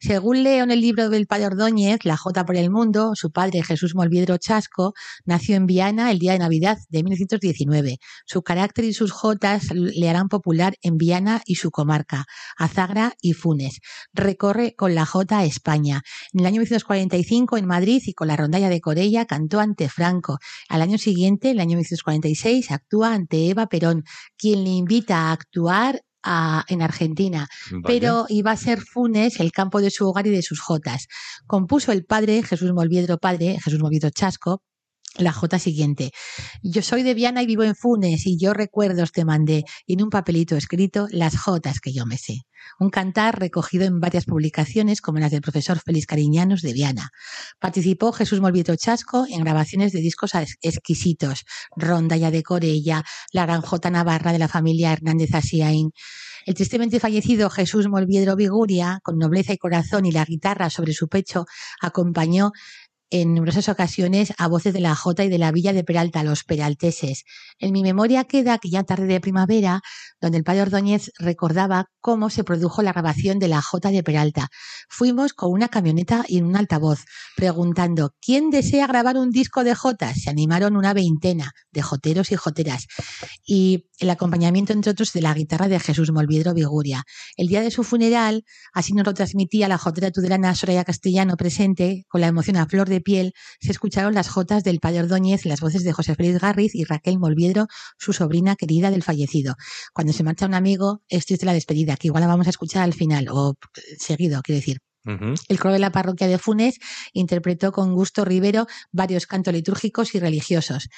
[0.01, 3.63] Según leo en el libro del padre Ordóñez, La Jota por el Mundo, su padre
[3.63, 7.99] Jesús Molviedro Chasco nació en Viana el día de Navidad de 1919.
[8.27, 12.25] Su carácter y sus jotas le harán popular en Viana y su comarca,
[12.57, 13.81] Azagra y Funes.
[14.13, 16.03] Recorre con la jota España.
[16.33, 20.39] En el año 1945 en Madrid y con la rondalla de Corella cantó ante Franco.
[20.69, 24.05] Al año siguiente, el año 1946, actúa ante Eva Perón,
[24.37, 27.83] quien le invita a actuar a- en Argentina Vaya.
[27.87, 31.07] pero iba a ser Funes el campo de su hogar y de sus jotas.
[31.47, 34.63] Compuso el padre, Jesús Molviedro padre, Jesús Molviedro Chasco,
[35.17, 36.13] la jota siguiente.
[36.63, 40.11] Yo soy de Viana y vivo en Funes y yo recuerdos te mandé en un
[40.11, 42.43] papelito escrito las jotas que yo me sé.
[42.79, 47.11] Un cantar recogido en varias publicaciones como las del profesor Félix Cariñanos de Viana.
[47.59, 51.45] Participó Jesús Molviedro Chasco en grabaciones de discos ex- exquisitos.
[51.75, 55.91] Rondalla de Corella, la gran jota navarra de la familia Hernández Asiaín.
[56.47, 61.09] El tristemente fallecido Jesús Molviedro Viguria, con nobleza y corazón y la guitarra sobre su
[61.09, 61.45] pecho,
[61.81, 62.53] acompañó
[63.11, 66.45] en numerosas ocasiones a voces de la Jota y de la Villa de Peralta, los
[66.45, 67.25] peralteses.
[67.59, 69.83] En mi memoria queda que ya tarde de primavera,
[70.21, 74.49] donde el padre Ordóñez recordaba cómo se produjo la grabación de la Jota de Peralta.
[74.89, 77.05] Fuimos con una camioneta y un altavoz,
[77.37, 80.23] preguntando ¿quién desea grabar un disco de Jotas?
[80.23, 82.87] Se animaron una veintena de joteros y joteras.
[83.45, 87.05] Y el acompañamiento, entre otros, de la guitarra de Jesús Molviedro Viguria.
[87.37, 92.07] El día de su funeral, así nos lo transmitía la jotera tudelana Soraya Castellano presente,
[92.09, 95.61] con la emoción a flor de piel, se escucharon las jotas del padre Ordóñez, las
[95.61, 97.67] voces de José Félix Garriz y Raquel Molviedro,
[97.99, 99.55] su sobrina querida del fallecido.
[99.93, 102.83] Cuando se marcha un amigo, es de la despedida, que igual la vamos a escuchar
[102.83, 103.55] al final, o
[103.99, 104.79] seguido, quiero decir.
[105.49, 106.79] El coro de la parroquia de Funes
[107.15, 110.89] interpretó con gusto Rivero varios cantos litúrgicos y religiosos.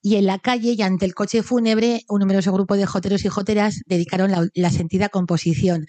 [0.00, 3.28] Y en la calle y ante el coche fúnebre, un numeroso grupo de joteros y
[3.28, 5.86] joteras dedicaron la, la sentida composición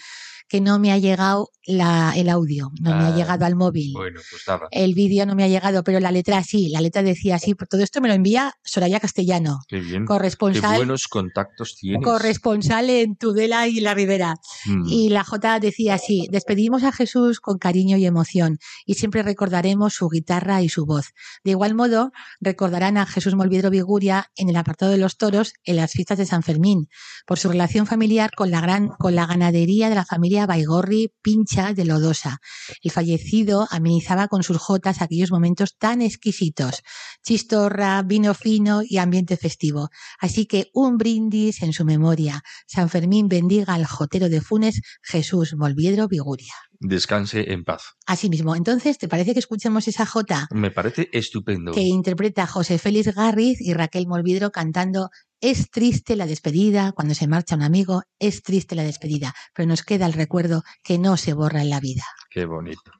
[0.47, 3.91] que no me ha llegado la, el audio, no me ha Ah, llegado al móvil.
[3.93, 4.67] Bueno, pues nada.
[4.71, 7.53] El vídeo no me ha llegado, pero la letra sí, la letra decía así.
[7.69, 10.03] Todo esto me lo envía Soraya Castellano, Qué bien.
[10.03, 12.03] Qué corresponsal, buenos contactos tienes.
[12.05, 14.35] corresponsal en Tudela y La Ribera.
[14.65, 14.85] Mm.
[14.87, 19.93] Y la J decía así, despedimos a Jesús con cariño y emoción y siempre recordaremos
[19.93, 21.07] su guitarra y su voz.
[21.43, 25.75] De igual modo, recordarán a Jesús Molviedro Viguria en el apartado de los toros en
[25.77, 26.87] las fiestas de San Fermín,
[27.25, 31.73] por su relación familiar con la, gran, con la ganadería de la familia Baigorri Pincha
[31.73, 32.39] de Lodosa.
[32.83, 36.83] El fallecido amenizaba con sus jotas aquellos momentos tan exquisitos,
[37.23, 39.89] chistorra, vino fino y ambiente festivo.
[40.19, 42.43] Así que un brindis en su memoria.
[42.67, 46.53] San Fermín bendiga al jotero de Funes, Jesús Molviedro Viguria.
[46.79, 47.95] Descanse en paz.
[48.05, 51.71] Asimismo, entonces, ¿te parece que escuchemos esa jota Me parece estupendo.
[51.71, 55.09] que interpreta José Félix Garriz y Raquel Molvidro cantando
[55.39, 59.83] Es triste la despedida, cuando se marcha un amigo, es triste la despedida, pero nos
[59.83, 62.03] queda el recuerdo que no se borra en la vida.
[62.29, 62.91] Qué bonito.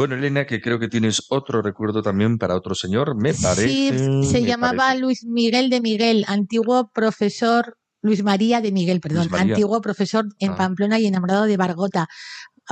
[0.00, 3.68] Bueno, Elena, que creo que tienes otro recuerdo también para otro señor, me parece.
[3.68, 5.00] Sí, se llamaba parece.
[5.02, 10.56] Luis Miguel de Miguel, antiguo profesor, Luis María de Miguel, perdón, antiguo profesor en Ah.
[10.56, 12.08] Pamplona y enamorado de Bargota,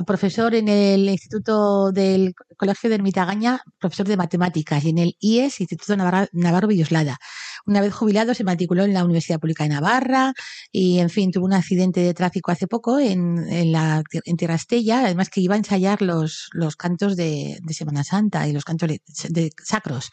[0.07, 5.61] profesor en el Instituto del Colegio de Ermitagaña, profesor de matemáticas, y en el IES,
[5.61, 5.99] Instituto
[6.33, 7.19] Navarro Villoslada.
[7.67, 10.33] Una vez jubilado, se matriculó en la Universidad Pública de Navarra
[10.73, 14.55] y, en fin, tuvo un accidente de tráfico hace poco en, en, la, en Tierra
[14.55, 18.65] Estella, además que iba a ensayar los, los cantos de, de Semana Santa y los
[18.65, 20.11] cantos de- sacros.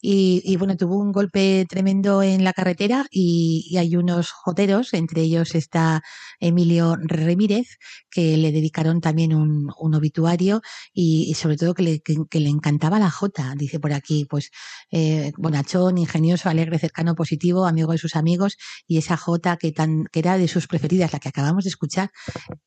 [0.00, 4.94] Y, y, bueno, tuvo un golpe tremendo en la carretera y, y hay unos joteros,
[4.94, 6.02] entre ellos está
[6.40, 7.78] Emilio Remírez,
[8.10, 10.60] que le dedicaron también un, un obituario
[10.92, 14.50] y, sobre todo que le, que le encantaba la jota, dice por aquí, pues
[14.90, 20.04] eh, bonachón, ingenioso, alegre, cercano, positivo, amigo de sus amigos y esa jota que, tan,
[20.12, 22.10] que era de sus preferidas, la que acabamos de escuchar,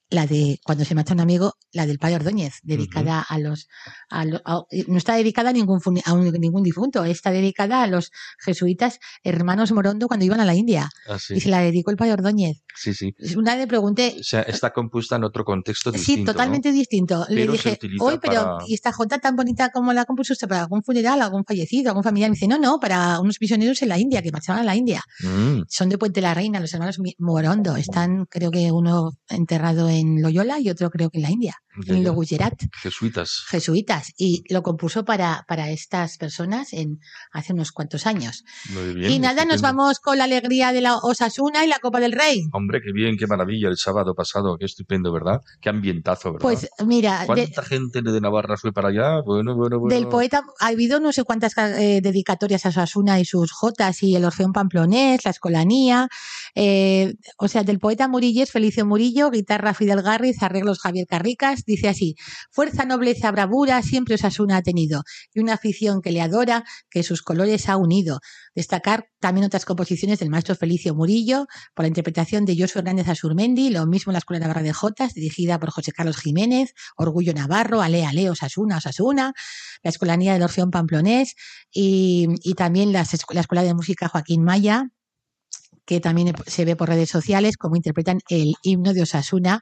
[0.10, 3.68] la de cuando se mata un amigo, la del padre Ordóñez, dedicada a los,
[4.10, 7.88] a lo- a- no está dedicada a ningún, a un- ningún difunto, está dedicada a
[7.88, 8.12] los
[8.44, 11.36] jesuitas hermanos Morondo cuando iban a la India Ah, sí.
[11.36, 12.62] y se la dedicó el padre Ordóñez.
[12.76, 13.14] sí, sí.
[13.36, 16.32] Una vez le pregunté, O sea, está compuesta en otro contexto Sí, distinto.
[16.34, 17.26] totalmente distinto.
[17.30, 20.34] Le Pero se dije, oye, pero para- ¿y esta jota tan bonita como la compuso
[20.34, 22.30] usted para algún funeral, algún fallecido, algún familiar?
[22.30, 25.02] Me dice, no, no, para unos misioneros en la India, que marchaban a la India.
[25.22, 27.76] Mm, Son de Puente la Reina, los hermanos Morondo.
[27.76, 31.56] Están, creo que uno enterrado en Loyola y otro creo que en la India.
[31.88, 32.54] En lo Gujerat.
[32.82, 33.44] Jesuitas.
[33.48, 34.14] Jesuitas.
[34.18, 37.00] Y lo compuso para, para estas personas en,
[37.32, 38.44] hace unos cuantos años.
[38.74, 42.00] Muy bien, y nada, nos vamos con la alegría de la Osasuna y la Copa
[42.00, 42.42] del Rey.
[42.54, 45.42] Hombre, qué bien, qué maravilla el sábado pasado, qué estupendo, ¿verdad?
[45.62, 46.42] Qué ambientazo, ¿verdad?
[46.42, 49.22] Pues mira, de- ¿Cuánta gente de Navarra fue para allá?
[49.26, 49.94] Bueno, bueno, bueno.
[49.96, 54.16] Del poeta ha habido no sé cuántas eh, dedicatorias a Osasuna y sus jotas y
[54.16, 56.08] el Orfeón Pamplonés, la Escolanía.
[56.56, 61.65] eh, o sea, del poeta Murilles, Felicio Murillo, guitarra Fidel Garriz, arreglos Javier Carricas.
[61.66, 62.16] Dice así:
[62.52, 65.04] Fuerza, nobleza, bravura siempre Osasuna ha tenido
[65.34, 68.20] y una afición que le adora, que sus colores ha unido.
[68.54, 73.70] Destacar también otras composiciones del maestro Felicio Murillo por la interpretación de Josué Hernández Azurmendi,
[73.70, 78.06] lo mismo la Escuela Navarra de Jotas, dirigida por José Carlos Jiménez, Orgullo Navarro, Ale,
[78.06, 79.34] Ale, Osasuna, Osasuna,
[79.84, 81.36] la Escolanía del Orfeón Pamplonés
[81.72, 84.90] y, y también escu- la Escuela de Música Joaquín Maya,
[85.86, 89.62] que también se ve por redes sociales cómo interpretan el himno de Osasuna,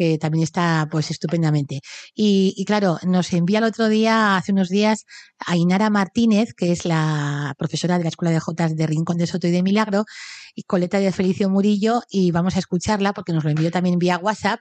[0.00, 1.82] que también está pues estupendamente.
[2.14, 5.04] Y, y claro, nos envía el otro día, hace unos días,
[5.44, 9.26] a Inara Martínez, que es la profesora de la Escuela de Jotas de Rincón de
[9.26, 10.06] Soto y de Milagro,
[10.54, 14.16] y coleta de Felicio Murillo, y vamos a escucharla porque nos lo envió también vía
[14.16, 14.60] WhatsApp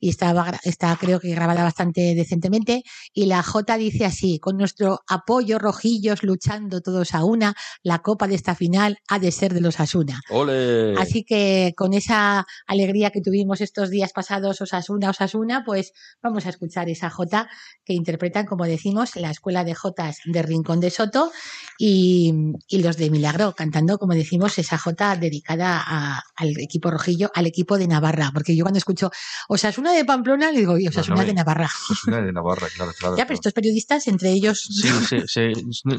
[0.00, 2.84] y estaba, está creo que grabada bastante decentemente.
[3.12, 8.28] Y la J dice así, con nuestro apoyo rojillos luchando todos a una, la copa
[8.28, 10.20] de esta final ha de ser de los Asuna.
[10.30, 10.94] ¡Ole!
[10.98, 16.50] Así que con esa alegría que tuvimos estos días pasados, Osasuna, Osasuna, pues vamos a
[16.50, 17.48] escuchar esa Jota
[17.84, 21.30] que interpretan, como decimos, la Escuela de Jotas de Rincón de Soto
[21.78, 22.32] y,
[22.68, 27.46] y los de Milagro, cantando, como decimos, esa Jota dedicada a- al equipo rojillo, al
[27.46, 28.30] equipo de Navarra.
[28.32, 29.10] Porque yo cuando escucho
[29.48, 31.68] Osasuna de Pamplona, le digo, Osasuna Bueno, de Navarra.
[31.90, 33.16] Osasuna de Navarra, claro, claro.
[33.16, 34.60] Ya, pero estos periodistas, entre ellos.
[34.60, 35.52] Sí, sí, sí,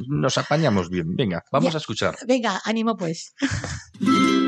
[0.08, 1.16] nos apañamos bien.
[1.16, 1.78] Venga, vamos Ya.
[1.78, 2.18] a escuchar.
[2.28, 3.34] Venga, ánimo pues.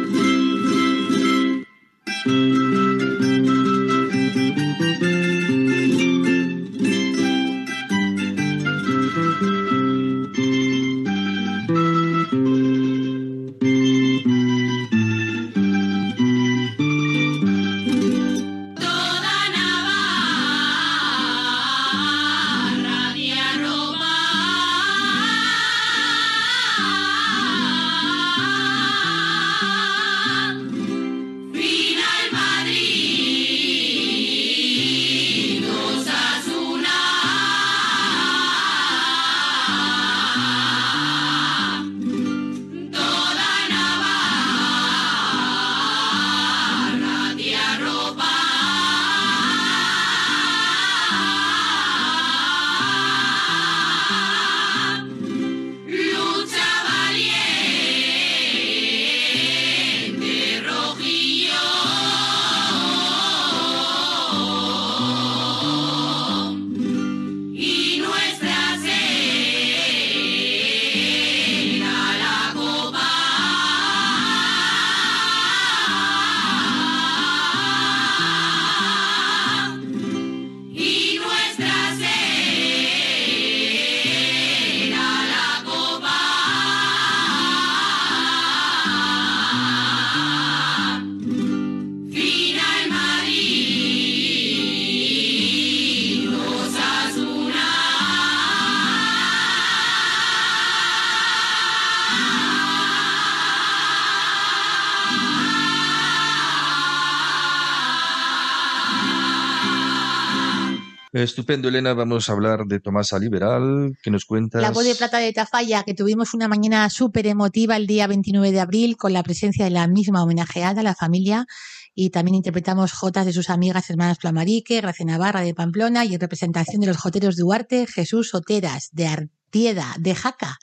[111.24, 111.94] Estupendo, Elena.
[111.94, 113.98] Vamos a hablar de Tomasa Liberal.
[114.02, 114.62] ¿Qué nos cuentas?
[114.62, 118.52] La voz de plata de Tafalla, que tuvimos una mañana súper emotiva el día 29
[118.52, 121.46] de abril con la presencia de la misma homenajeada, la familia,
[121.94, 126.20] y también interpretamos jotas de sus amigas hermanas Plamarique, Gracia Navarra de Pamplona y en
[126.20, 130.58] representación de los joteros Duarte, Jesús Soteras, de Artieda, de Jaca.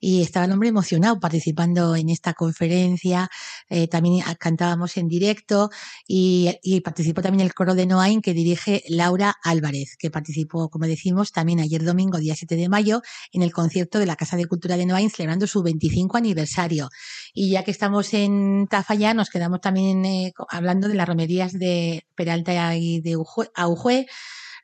[0.00, 3.28] Y estaba el hombre emocionado participando en esta conferencia.
[3.68, 5.70] eh, también cantábamos en directo
[6.06, 6.50] y,
[6.84, 11.60] participó también el coro de Noain que dirige Laura Álvarez, que participó, como decimos, también
[11.60, 14.86] ayer domingo, día 7 de mayo, en el concierto de la Casa de Cultura de
[14.86, 16.88] Noain celebrando su 25 aniversario.
[17.34, 22.06] Y ya que estamos en Tafalla, nos quedamos también eh, hablando de las romerías de
[22.14, 24.06] Peralta y de Ujue- Aujue.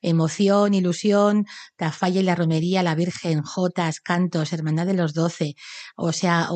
[0.03, 1.47] Emoción, ilusión,
[1.77, 5.55] Tafalla y la romería, la Virgen, Jotas, cantos, Hermandad de los Doce.
[5.97, 6.49] O sea,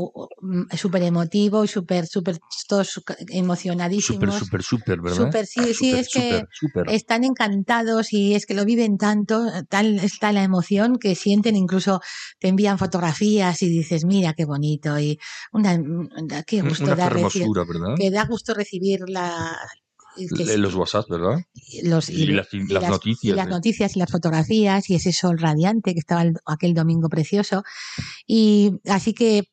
[0.43, 2.39] mm, súper emotivo y súper, súper,
[2.69, 4.35] todos emocionadísimos.
[4.39, 5.27] Súper, súper, súper, ¿verdad?
[5.27, 6.43] Súper, sí, sí, es que
[6.93, 12.01] están encantados y es que lo viven tanto, tal está la emoción que sienten, incluso
[12.39, 15.19] te envían fotografías y dices, mira qué bonito y
[15.53, 17.95] una, una- qué gusto Una da recibir, hermosura, ¿verdad?
[17.97, 19.57] que da gusto recibir la,
[20.17, 21.41] que Los WhatsApp, ¿verdad?
[21.83, 23.51] los, y las- y las noticias, y las ¿eh?
[23.51, 27.63] noticias y las fotografías y ese sol radiante que estaba el- aquel domingo precioso.
[28.27, 29.45] Y así que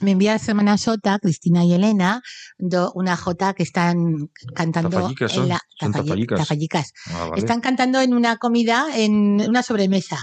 [0.00, 2.20] me envía a su hermana Sota, Cristina y Elena,
[2.58, 6.38] do- una jota que están cantando Tafallicas en la tafallicas.
[6.40, 6.92] tafallicas.
[7.06, 7.40] Ah, vale.
[7.40, 10.18] Están cantando en una comida, en una sobremesa.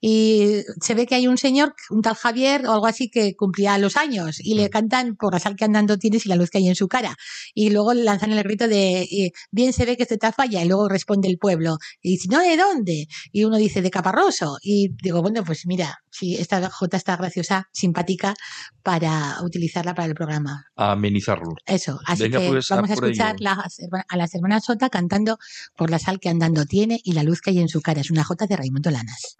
[0.00, 3.78] Y se ve que hay un señor, un tal Javier o algo así, que cumplía
[3.78, 4.38] los años.
[4.40, 4.56] Y Mm.
[4.58, 6.88] le cantan por la sal que andando tienes y la luz que hay en su
[6.88, 7.16] cara.
[7.54, 10.62] Y luego lanzan el grito de, eh, bien se ve que este te falla.
[10.62, 11.78] Y luego responde el pueblo.
[12.02, 13.06] Y dice, no, ¿de dónde?
[13.32, 14.58] Y uno dice, de Caparroso.
[14.62, 18.34] Y digo, bueno, pues mira, sí, esta Jota está graciosa, simpática,
[18.82, 20.64] para utilizarla para el programa.
[20.76, 21.54] A amenizarlo.
[21.64, 23.78] Eso, así Venga, que pues, vamos a escuchar las
[24.08, 25.38] a las hermanas Jota cantando
[25.76, 28.00] por la sal que andando tiene y la luz que hay en su cara.
[28.00, 29.36] Es una Jota de Raimundo Lanas.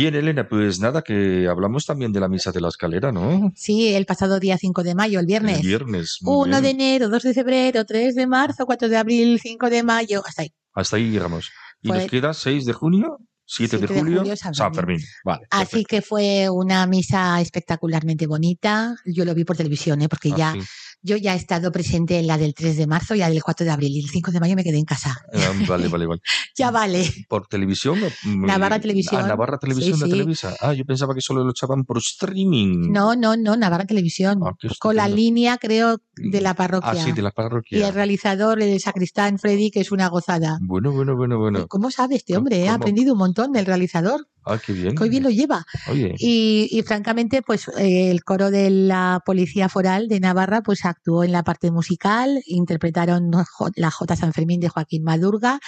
[0.00, 3.52] Bien, Elena, pues nada, que hablamos también de la misa de la escalera, ¿no?
[3.54, 5.60] Sí, el pasado día 5 de mayo, el viernes.
[5.60, 6.18] El viernes.
[6.22, 6.80] muy 1 de bien.
[6.80, 10.52] enero, 2 de febrero, 3 de marzo, 4 de abril, 5 de mayo, hasta ahí.
[10.72, 11.50] Hasta ahí llegamos.
[11.82, 14.72] Y Fue- nos queda 6 de junio, 7 de 7 de julio, julio, San San
[14.74, 14.98] Fermín.
[15.00, 15.06] Fermín.
[15.24, 15.46] Vale.
[15.50, 15.88] Así perfecto.
[15.88, 18.94] que fue una misa espectacularmente bonita.
[19.04, 20.08] Yo lo vi por televisión, ¿eh?
[20.08, 20.60] porque Ah, ya sí.
[21.02, 23.64] Yo ya he estado presente en la del 3 de marzo y la del 4
[23.64, 23.92] de abril.
[23.96, 25.16] Y el 5 de mayo me quedé en casa.
[25.32, 26.20] Ah, vale, vale, vale.
[26.56, 27.10] Ya vale.
[27.28, 27.98] ¿Por televisión?
[28.26, 29.22] Navarra Televisión.
[29.24, 30.10] Ah, Navarra Televisión, Sí, sí.
[30.10, 30.54] Televisa.
[30.60, 32.90] Ah, yo pensaba que solo lo echaban por streaming.
[32.92, 34.40] No, no, no, Navarra Televisión.
[34.44, 36.90] Ah, con la línea, creo, de la parroquia.
[36.90, 37.88] Ah, sí, de la Y parroquia.
[37.88, 40.58] el realizador, el sacristán Freddy, que es una gozada.
[40.60, 41.66] Bueno, bueno, bueno, bueno.
[41.68, 42.62] ¿Cómo sabe este hombre?
[42.64, 42.68] eh?
[42.68, 44.94] Ha aprendido un montón del realizador, Ah, qué bien.
[44.94, 45.64] que hoy bien lo lleva.
[45.90, 50.84] Oye, Y, y francamente, pues eh, el coro de la Policía Foral de Navarra pues
[50.84, 53.30] actuó en la parte musical, interpretaron
[53.76, 54.16] la J.
[54.16, 55.60] San Fermín de Joaquín Madurga.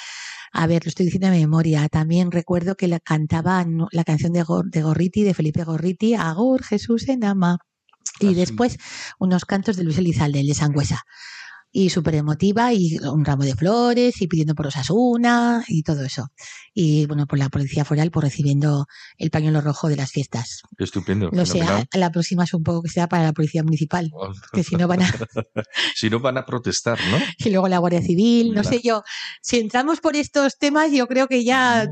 [0.53, 1.89] A ver, lo estoy diciendo de memoria.
[1.89, 6.62] También recuerdo que la cantaba la canción de, Gor- de Gorriti, de Felipe Gorriti, Agur
[6.62, 7.59] Jesús en ama.
[8.20, 8.77] Y Ah, después
[9.18, 11.03] unos cantos de Luis Elizalde, el de Sangüesa.
[11.75, 16.27] Y súper emotiva, y un ramo de flores, y pidiendo por Osasuna, y todo eso.
[16.75, 20.61] Y bueno, por la Policía Foral, por recibiendo el pañuelo rojo de las fiestas.
[20.79, 21.31] estupendo.
[21.33, 21.89] No sé, a, fenomenal.
[21.91, 24.11] a la próxima supongo que sea para la Policía Municipal,
[24.53, 25.07] que si no van a...
[25.95, 27.16] Si no van a protestar, ¿no?
[27.39, 29.03] Y luego la Guardia Civil, no sé yo.
[29.41, 31.87] Si entramos por estos temas, yo creo que ya...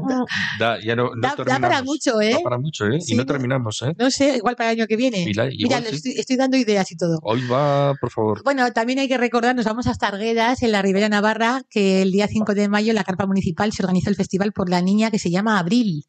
[0.59, 2.33] Da, ya no, no Da- da para mucho, ¿eh?
[2.33, 3.01] Da para mucho, ¿eh?
[3.01, 3.95] Sí, y no terminamos, ¿eh?
[3.99, 5.18] No sé, igual para el año que viene.
[5.35, 5.95] La- Mira, igual sí.
[5.97, 7.18] estoy, estoy dando ideas y todo.
[7.22, 8.43] Hoy va, por favor.
[8.45, 12.11] Bueno, también hay que recordar, nos vamos hasta Arguedas, en la Ribera Navarra, que el
[12.11, 15.12] día 5 de mayo en la carpa municipal se organiza el festival por la niña
[15.12, 16.07] que se llama Abril.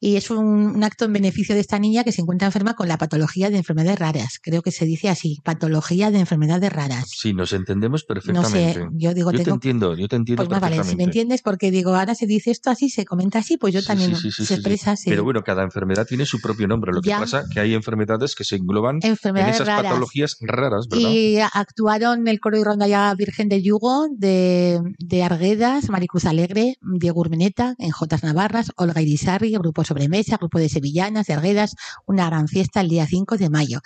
[0.00, 0.38] Y es un,
[0.76, 3.56] un acto en beneficio de esta niña que se encuentra enferma con la patología de
[3.58, 4.38] enfermedades raras.
[4.42, 7.06] Creo que se dice así, patología de enfermedades raras.
[7.08, 8.74] Sí, nos entendemos No perfectamente.
[8.74, 11.04] sé, yo digo, yo te tengo, entiendo, yo te entiendo pues más vale, si me
[11.04, 14.14] entiendes, porque digo, ahora se dice esto así, se comenta así, pues yo Sí, también
[14.16, 15.08] sí, sí, se expresa así.
[15.10, 16.92] Pero bueno, cada enfermedad tiene su propio nombre.
[16.92, 17.16] Lo Ya.
[17.16, 19.84] que pasa que hay enfermedades que se engloban en enfermedades esas raras.
[19.92, 21.08] patologías raras, ¿verdad?
[21.10, 27.20] Y actuaron el coro y rondalla Virgen del Yugo de, de Arguedas, Maricruz Alegre, Diego
[27.20, 31.74] Urmeneta, en Jotas Navarras, Olga Irisarri, Grupo Sobremesa, Grupo de Sevillanas, de Arguedas,
[32.06, 33.80] una gran fiesta el día 5 de mayo.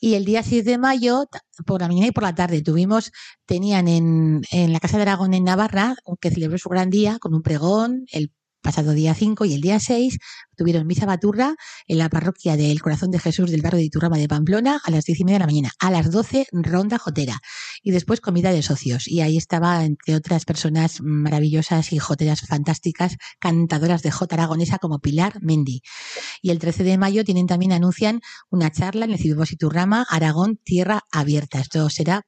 [0.00, 1.24] Y el día 6 de mayo,
[1.66, 3.10] por la mañana y por la tarde, tuvimos,
[3.46, 7.34] tenían en, en la Casa de Aragón en Navarra, que celebró su gran día con
[7.34, 8.32] un pregón, el
[8.68, 10.18] pasado día 5 y el día 6
[10.54, 11.56] tuvieron misa baturra
[11.86, 15.06] en la parroquia del Corazón de Jesús del barrio de Iturrama de Pamplona a las
[15.06, 15.70] 10 y media de la mañana.
[15.78, 17.40] A las 12, ronda jotera.
[17.82, 19.08] Y después comida de socios.
[19.08, 24.98] Y ahí estaba, entre otras personas maravillosas y joteras fantásticas, cantadoras de jota aragonesa como
[24.98, 25.80] Pilar Mendy.
[26.42, 30.60] Y el 13 de mayo tienen también, anuncian una charla en el Cibibos Iturrama, Aragón,
[30.62, 31.58] Tierra Abierta.
[31.58, 32.26] Esto será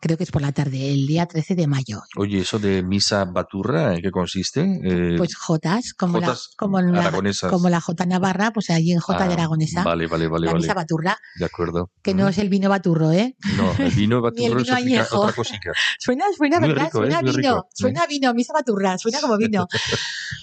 [0.00, 2.02] creo que es por la tarde, el día 13 de mayo.
[2.16, 4.60] Oye, eso de misa baturra, ¿en qué consiste?
[4.84, 7.50] Eh, Pues Jotas, como, Jotas la, como, la, aragonesas.
[7.50, 10.52] como la Jota Navarra, pues allí en Jota de ah, Aragonesa, Vale, vale, vale, la
[10.52, 10.62] vale.
[10.62, 11.90] misa baturra, De acuerdo.
[12.02, 13.36] que no es el vino baturro, ¿eh?
[13.56, 15.20] No, el vino Ni el baturro vino es otra- añejo.
[15.20, 15.72] otra cosica.
[15.98, 16.84] Suena, suena, Muy ¿verdad?
[16.86, 17.22] rico, suena ¿eh?
[17.22, 19.66] Muy vino, suena vino, misa baturra, suena como vino.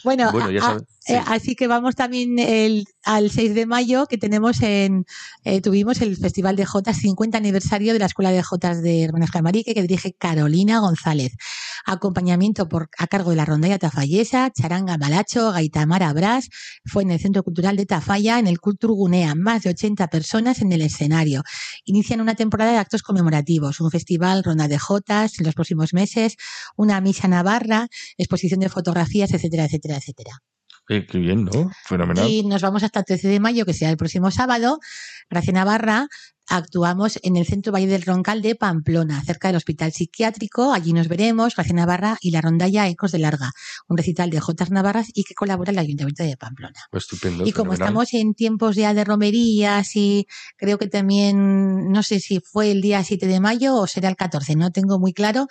[0.03, 0.83] Bueno, Bueno, ya sabes.
[1.09, 1.15] Sí.
[1.15, 5.05] eh, así que vamos también el, al 6 de mayo, que tenemos en,
[5.43, 9.31] eh, tuvimos el Festival de Jotas, 50 aniversario de la Escuela de Jotas de Hermanas
[9.31, 11.33] Camarique, que dirige Carolina González.
[11.85, 16.49] Acompañamiento por, a cargo de la Rondalla Tafallesa, Charanga Malacho, Gaitamara Brás,
[16.85, 20.61] fue en el Centro Cultural de Tafalla, en el Cultur Gunea, más de 80 personas
[20.61, 21.43] en el escenario.
[21.85, 26.35] Inician una temporada de actos conmemorativos, un festival, ronda de Jotas en los próximos meses,
[26.75, 27.87] una misa navarra,
[28.17, 30.41] exposición de fotografías, etcétera, etcétera, etcétera.
[30.89, 31.19] Eh, qué.
[31.85, 32.27] Fenomenal.
[32.27, 34.79] Y nos vamos hasta el 13 de mayo, que será el próximo sábado.
[35.29, 36.07] Gracia Navarra,
[36.49, 40.73] actuamos en el Centro Valle del Roncal de Pamplona, cerca del Hospital Psiquiátrico.
[40.73, 43.51] Allí nos veremos, Gracia Navarra y la rondalla Ecos de Larga,
[43.87, 46.79] un recital de Jotas Navarras y que colabora el Ayuntamiento de Pamplona.
[46.91, 47.45] Estupendo.
[47.45, 47.87] Y como fenomenal.
[47.87, 50.27] estamos en tiempos ya de romerías y
[50.57, 54.15] creo que también, no sé si fue el día 7 de mayo o será el
[54.15, 55.47] 14, no tengo muy claro,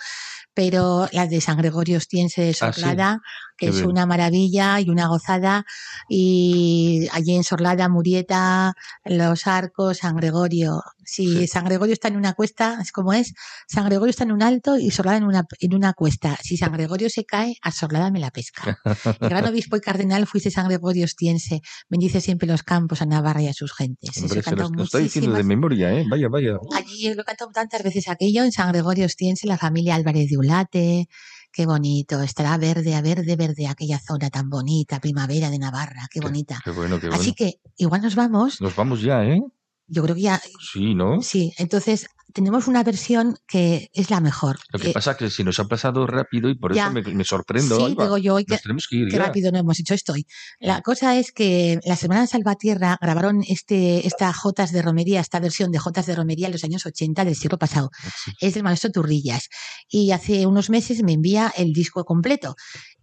[0.53, 2.81] pero las de San Gregorio Ostiense de Ah, sí.
[2.81, 3.19] Sorlada,
[3.57, 3.89] que Qué es bien.
[3.89, 5.65] una maravilla y una gozada,
[6.09, 8.73] y allí en Sorlada, Murieta,
[9.05, 10.81] Los Arcos, San Gregorio.
[11.05, 11.47] Si Sí.
[11.47, 13.33] San Gregorio está en una cuesta, es como es,
[13.67, 16.37] San Gregorio está en un alto y Sorlada en una, en una cuesta.
[16.41, 18.79] Si San Gregorio se cae, a Sorlada me la pesca.
[19.21, 21.61] El gran obispo y cardenal fuiste San Gregorio Ostiense.
[21.89, 24.17] Bendice siempre los campos a Navarra y a sus gentes.
[24.17, 26.05] Hombre, se lo, está diciendo de memoria, ¿eh?
[26.09, 26.57] Vaya, vaya.
[26.75, 31.07] Allí lo cantado tantas veces aquello, en San Gregorio Ostiense, la familia Álvarez de Ulate.
[31.51, 36.19] Qué bonito, estará verde a verde, verde aquella zona tan bonita, primavera de Navarra, qué
[36.19, 36.61] bonita.
[36.63, 37.19] Qué bueno, qué bueno.
[37.19, 39.41] Así que igual nos vamos, Nos vamos ya, ¿eh?
[39.89, 41.21] Yo creo que ya, Sí, ¿no?
[41.21, 44.59] sí, entonces tenemos una versión que es la mejor.
[44.71, 46.85] Lo que Eh, pasa es que si nos ha pasado rápido y por ya.
[46.85, 47.77] eso me, me sorprendo.
[47.77, 48.03] sí, Alba.
[48.05, 49.25] digo yo, hoy que- Nos tenemos que ir Qué ya.
[49.25, 50.25] rápido no hemos hecho esto hoy.
[50.59, 55.71] La cosa es que las hermanas Salvatierra grabaron este, esta Jotas de Romería, esta versión
[55.71, 57.89] de Jotas de Romería en los años 80 del siglo pasado.
[58.25, 58.31] Sí.
[58.41, 59.49] Es del maestro Turrillas.
[59.89, 62.55] Y hace unos meses me envía el disco completo.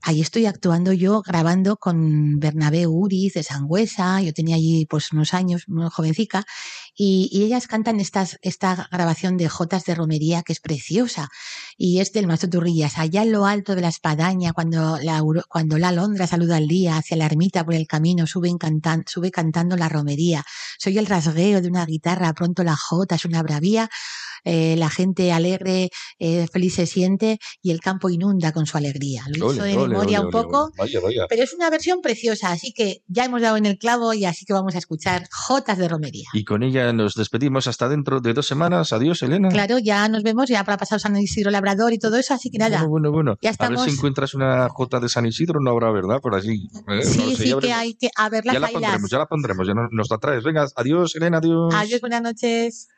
[0.02, 4.20] Ahí estoy actuando yo, grabando con Bernabé Uriz de Sangüesa.
[4.20, 6.44] Yo tenía allí pues unos años, muy jovencica.
[6.96, 11.28] Y, y ellas cantan estas, esta grabación de Jotas de Romería que es preciosa
[11.76, 12.96] y es del maestro Turrillas.
[12.98, 16.96] Allá en lo alto de la espadaña, cuando la, cuando la alondra saluda al día
[16.96, 20.44] hacia la ermita por el camino, sube, cantan, sube cantando la romería.
[20.78, 23.90] Soy el rasgueo de una guitarra, pronto la jota es una bravía.
[24.46, 25.90] eh, la gente alegre,
[26.20, 29.24] eh, feliz se siente y el campo inunda con su alegría.
[29.28, 30.70] Lo hizo de ole, memoria ole, un ole, poco.
[30.78, 31.26] Vaya, vaya.
[31.28, 34.44] pero es una versión preciosa, así que ya hemos dado en el clavo y así
[34.44, 36.28] que vamos a escuchar Jotas de Romería.
[36.32, 38.92] Y con ella nos despedimos hasta dentro de dos semanas.
[38.92, 39.48] Adiós, Elena.
[39.48, 42.58] Claro, ya nos vemos, ya para pasar San Isidro Labrador y todo eso, así que
[42.58, 42.78] nada.
[42.84, 43.38] Bueno, bueno, bueno.
[43.42, 46.20] Ya A ver estamos- si encuentras una Jota de San Isidro, no habrá, ¿verdad?
[46.20, 46.68] Por allí.
[46.74, 46.80] ¿eh?
[46.86, 49.26] No Sí, sé, sí, que hay que a ver las Ya la pondremos, ya la
[49.26, 50.44] pondremos, ya no- nos la traes.
[50.44, 51.74] Venga, adiós, Elena, adiós.
[51.74, 52.88] Adiós, buenas noches.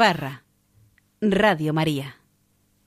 [0.00, 0.44] Navarra.
[1.20, 2.19] Radio María.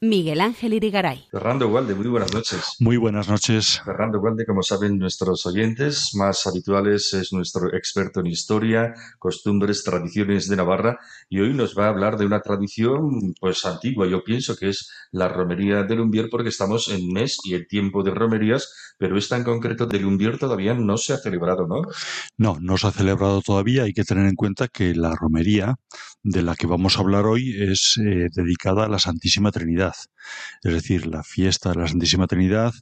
[0.03, 1.27] Miguel Ángel Irigaray.
[1.31, 2.75] Fernando Gualde, muy buenas noches.
[2.79, 3.81] Muy buenas noches.
[3.85, 10.49] Fernando Gualde, como saben nuestros oyentes más habituales, es nuestro experto en historia, costumbres, tradiciones
[10.49, 10.99] de Navarra
[11.29, 14.05] y hoy nos va a hablar de una tradición pues antigua.
[14.05, 18.03] Yo pienso que es la romería del Lumbier porque estamos en mes y el tiempo
[18.03, 21.81] de romerías, pero esta en concreto del Lumbier todavía no se ha celebrado, ¿no?
[22.37, 23.83] No, no se ha celebrado todavía.
[23.83, 25.75] Hay que tener en cuenta que la romería
[26.23, 29.92] de la que vamos a hablar hoy es eh, dedicada a la Santísima Trinidad.
[30.63, 32.73] Es decir, la fiesta de la Santísima Trinidad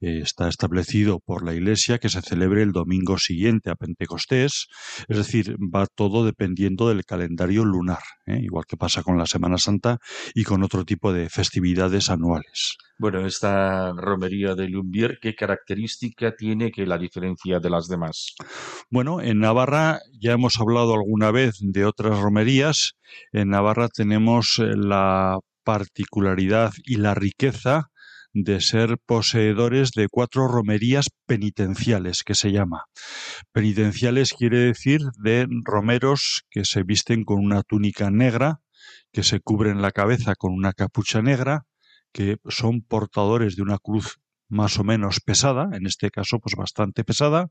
[0.00, 4.68] eh, está establecido por la Iglesia que se celebre el domingo siguiente a Pentecostés,
[5.08, 8.38] es decir, va todo dependiendo del calendario lunar, ¿eh?
[8.42, 9.98] igual que pasa con la Semana Santa
[10.34, 12.76] y con otro tipo de festividades anuales.
[13.00, 18.34] Bueno, esta romería de Lumbier, ¿qué característica tiene que la diferencia de las demás?
[18.90, 22.94] Bueno, en Navarra ya hemos hablado alguna vez de otras romerías.
[23.32, 25.38] En Navarra tenemos eh, la
[25.68, 27.90] particularidad y la riqueza
[28.32, 32.84] de ser poseedores de cuatro romerías penitenciales, que se llama.
[33.52, 38.62] Penitenciales quiere decir de romeros que se visten con una túnica negra,
[39.12, 41.66] que se cubren la cabeza con una capucha negra,
[42.14, 47.04] que son portadores de una cruz más o menos pesada, en este caso pues bastante
[47.04, 47.48] pesada,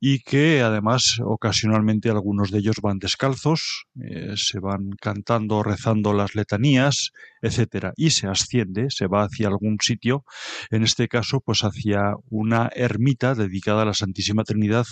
[0.00, 6.34] y que además ocasionalmente algunos de ellos van descalzos, eh, se van cantando, rezando las
[6.34, 7.12] letanías,
[7.42, 10.24] etcétera, y se asciende, se va hacia algún sitio,
[10.70, 14.86] en este caso pues hacia una ermita dedicada a la Santísima Trinidad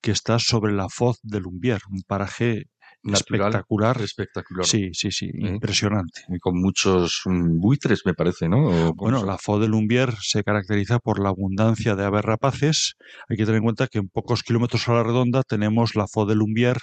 [0.00, 2.66] que está sobre la foz de Lumbier, un paraje
[3.04, 4.00] espectacular.
[4.00, 4.66] Espectacular.
[4.66, 6.22] Sí, sí, sí, impresionante.
[6.28, 8.92] Y con muchos mm, buitres, me parece, ¿no?
[8.94, 12.96] bueno, la Fo de Lumbier se caracteriza por la abundancia de aves rapaces.
[13.28, 16.26] Hay que tener en cuenta que en pocos kilómetros a la redonda tenemos la Fo
[16.26, 16.78] de Lumbier,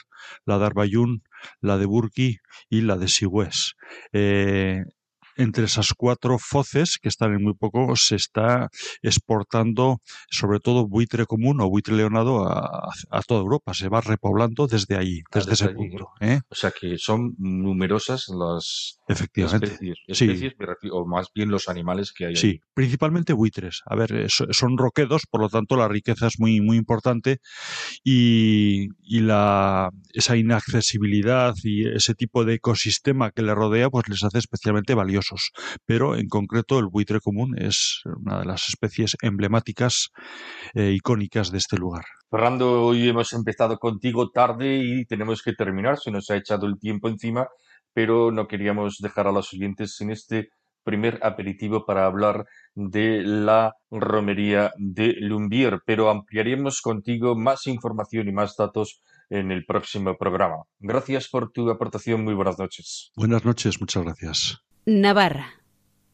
[0.46, 1.24] la de Arbayún,
[1.62, 2.38] la de Burki
[2.70, 3.74] y la de Sigüés.
[4.14, 4.84] Eh,
[5.38, 8.70] entre esas cuatro foces, que están en muy poco, se está
[9.02, 12.92] exportando sobre todo buitre común o buitre leonado a,
[13.28, 13.74] toda Europa.
[13.74, 16.10] Se va repoblando desde ahí, ah, desde, ese punto.
[16.20, 16.42] ¿eh?
[16.50, 19.78] O sea que son numerosas las Efectivamente.
[20.08, 20.54] especies,
[20.92, 22.36] o más bien los animales que hay ahí.
[22.36, 23.82] Sí, principalmente buitres.
[23.86, 27.40] A ver, son roquedos, por lo tanto la riqueza es muy, muy importante
[28.04, 34.24] y, y la, esa inaccesibilidad y ese tipo de ecosistema que le rodea, pues les
[34.24, 35.27] hace especialmente valiosos
[35.86, 40.10] pero en concreto el buitre común es una de las especies emblemáticas
[40.74, 42.06] e icónicas de este lugar.
[42.30, 46.78] Fernando, hoy hemos empezado contigo tarde y tenemos que terminar, se nos ha echado el
[46.80, 47.48] tiempo encima,
[47.94, 50.50] pero no queríamos dejar a los oyentes sin este
[50.84, 58.32] primer aperitivo para hablar de la romería de Lumbier, pero ampliaremos contigo más información y
[58.32, 60.64] más datos en el próximo programa.
[60.80, 62.24] Gracias por tu aportación.
[62.24, 63.12] Muy buenas noches.
[63.16, 64.58] Buenas noches, muchas gracias.
[64.86, 65.62] Navarra,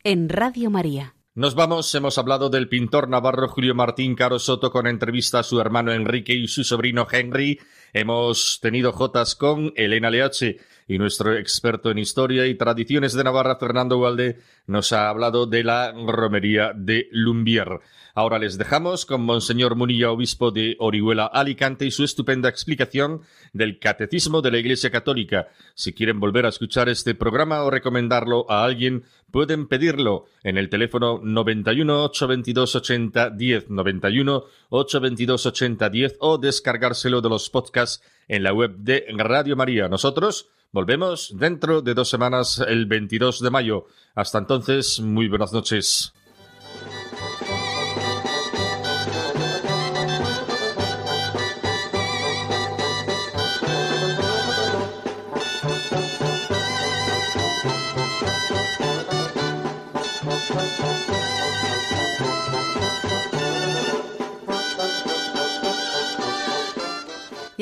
[0.03, 1.15] en Radio María.
[1.35, 5.59] Nos vamos, hemos hablado del pintor navarro Julio Martín Caro Soto con entrevista a su
[5.59, 7.59] hermano Enrique y su sobrino Henry.
[7.91, 10.57] Hemos tenido jotas con Elena Leache
[10.87, 15.63] y nuestro experto en historia y tradiciones de Navarra, Fernando Walde, nos ha hablado de
[15.63, 17.79] la romería de Lumbier.
[18.15, 23.21] Ahora les dejamos con Monseñor Munilla, obispo de Orihuela, Alicante, y su estupenda explicación
[23.53, 25.47] del Catecismo de la Iglesia Católica.
[25.73, 30.69] Si quieren volver a escuchar este programa o recomendarlo a alguien, pueden pedirlo en el
[30.69, 38.43] teléfono 91 822 80 10 91 822 80 10 o descargárselo de los podcasts en
[38.43, 39.89] la web de Radio María.
[39.89, 43.85] Nosotros volvemos dentro de dos semanas, el 22 de mayo.
[44.15, 46.13] Hasta entonces, muy buenas noches.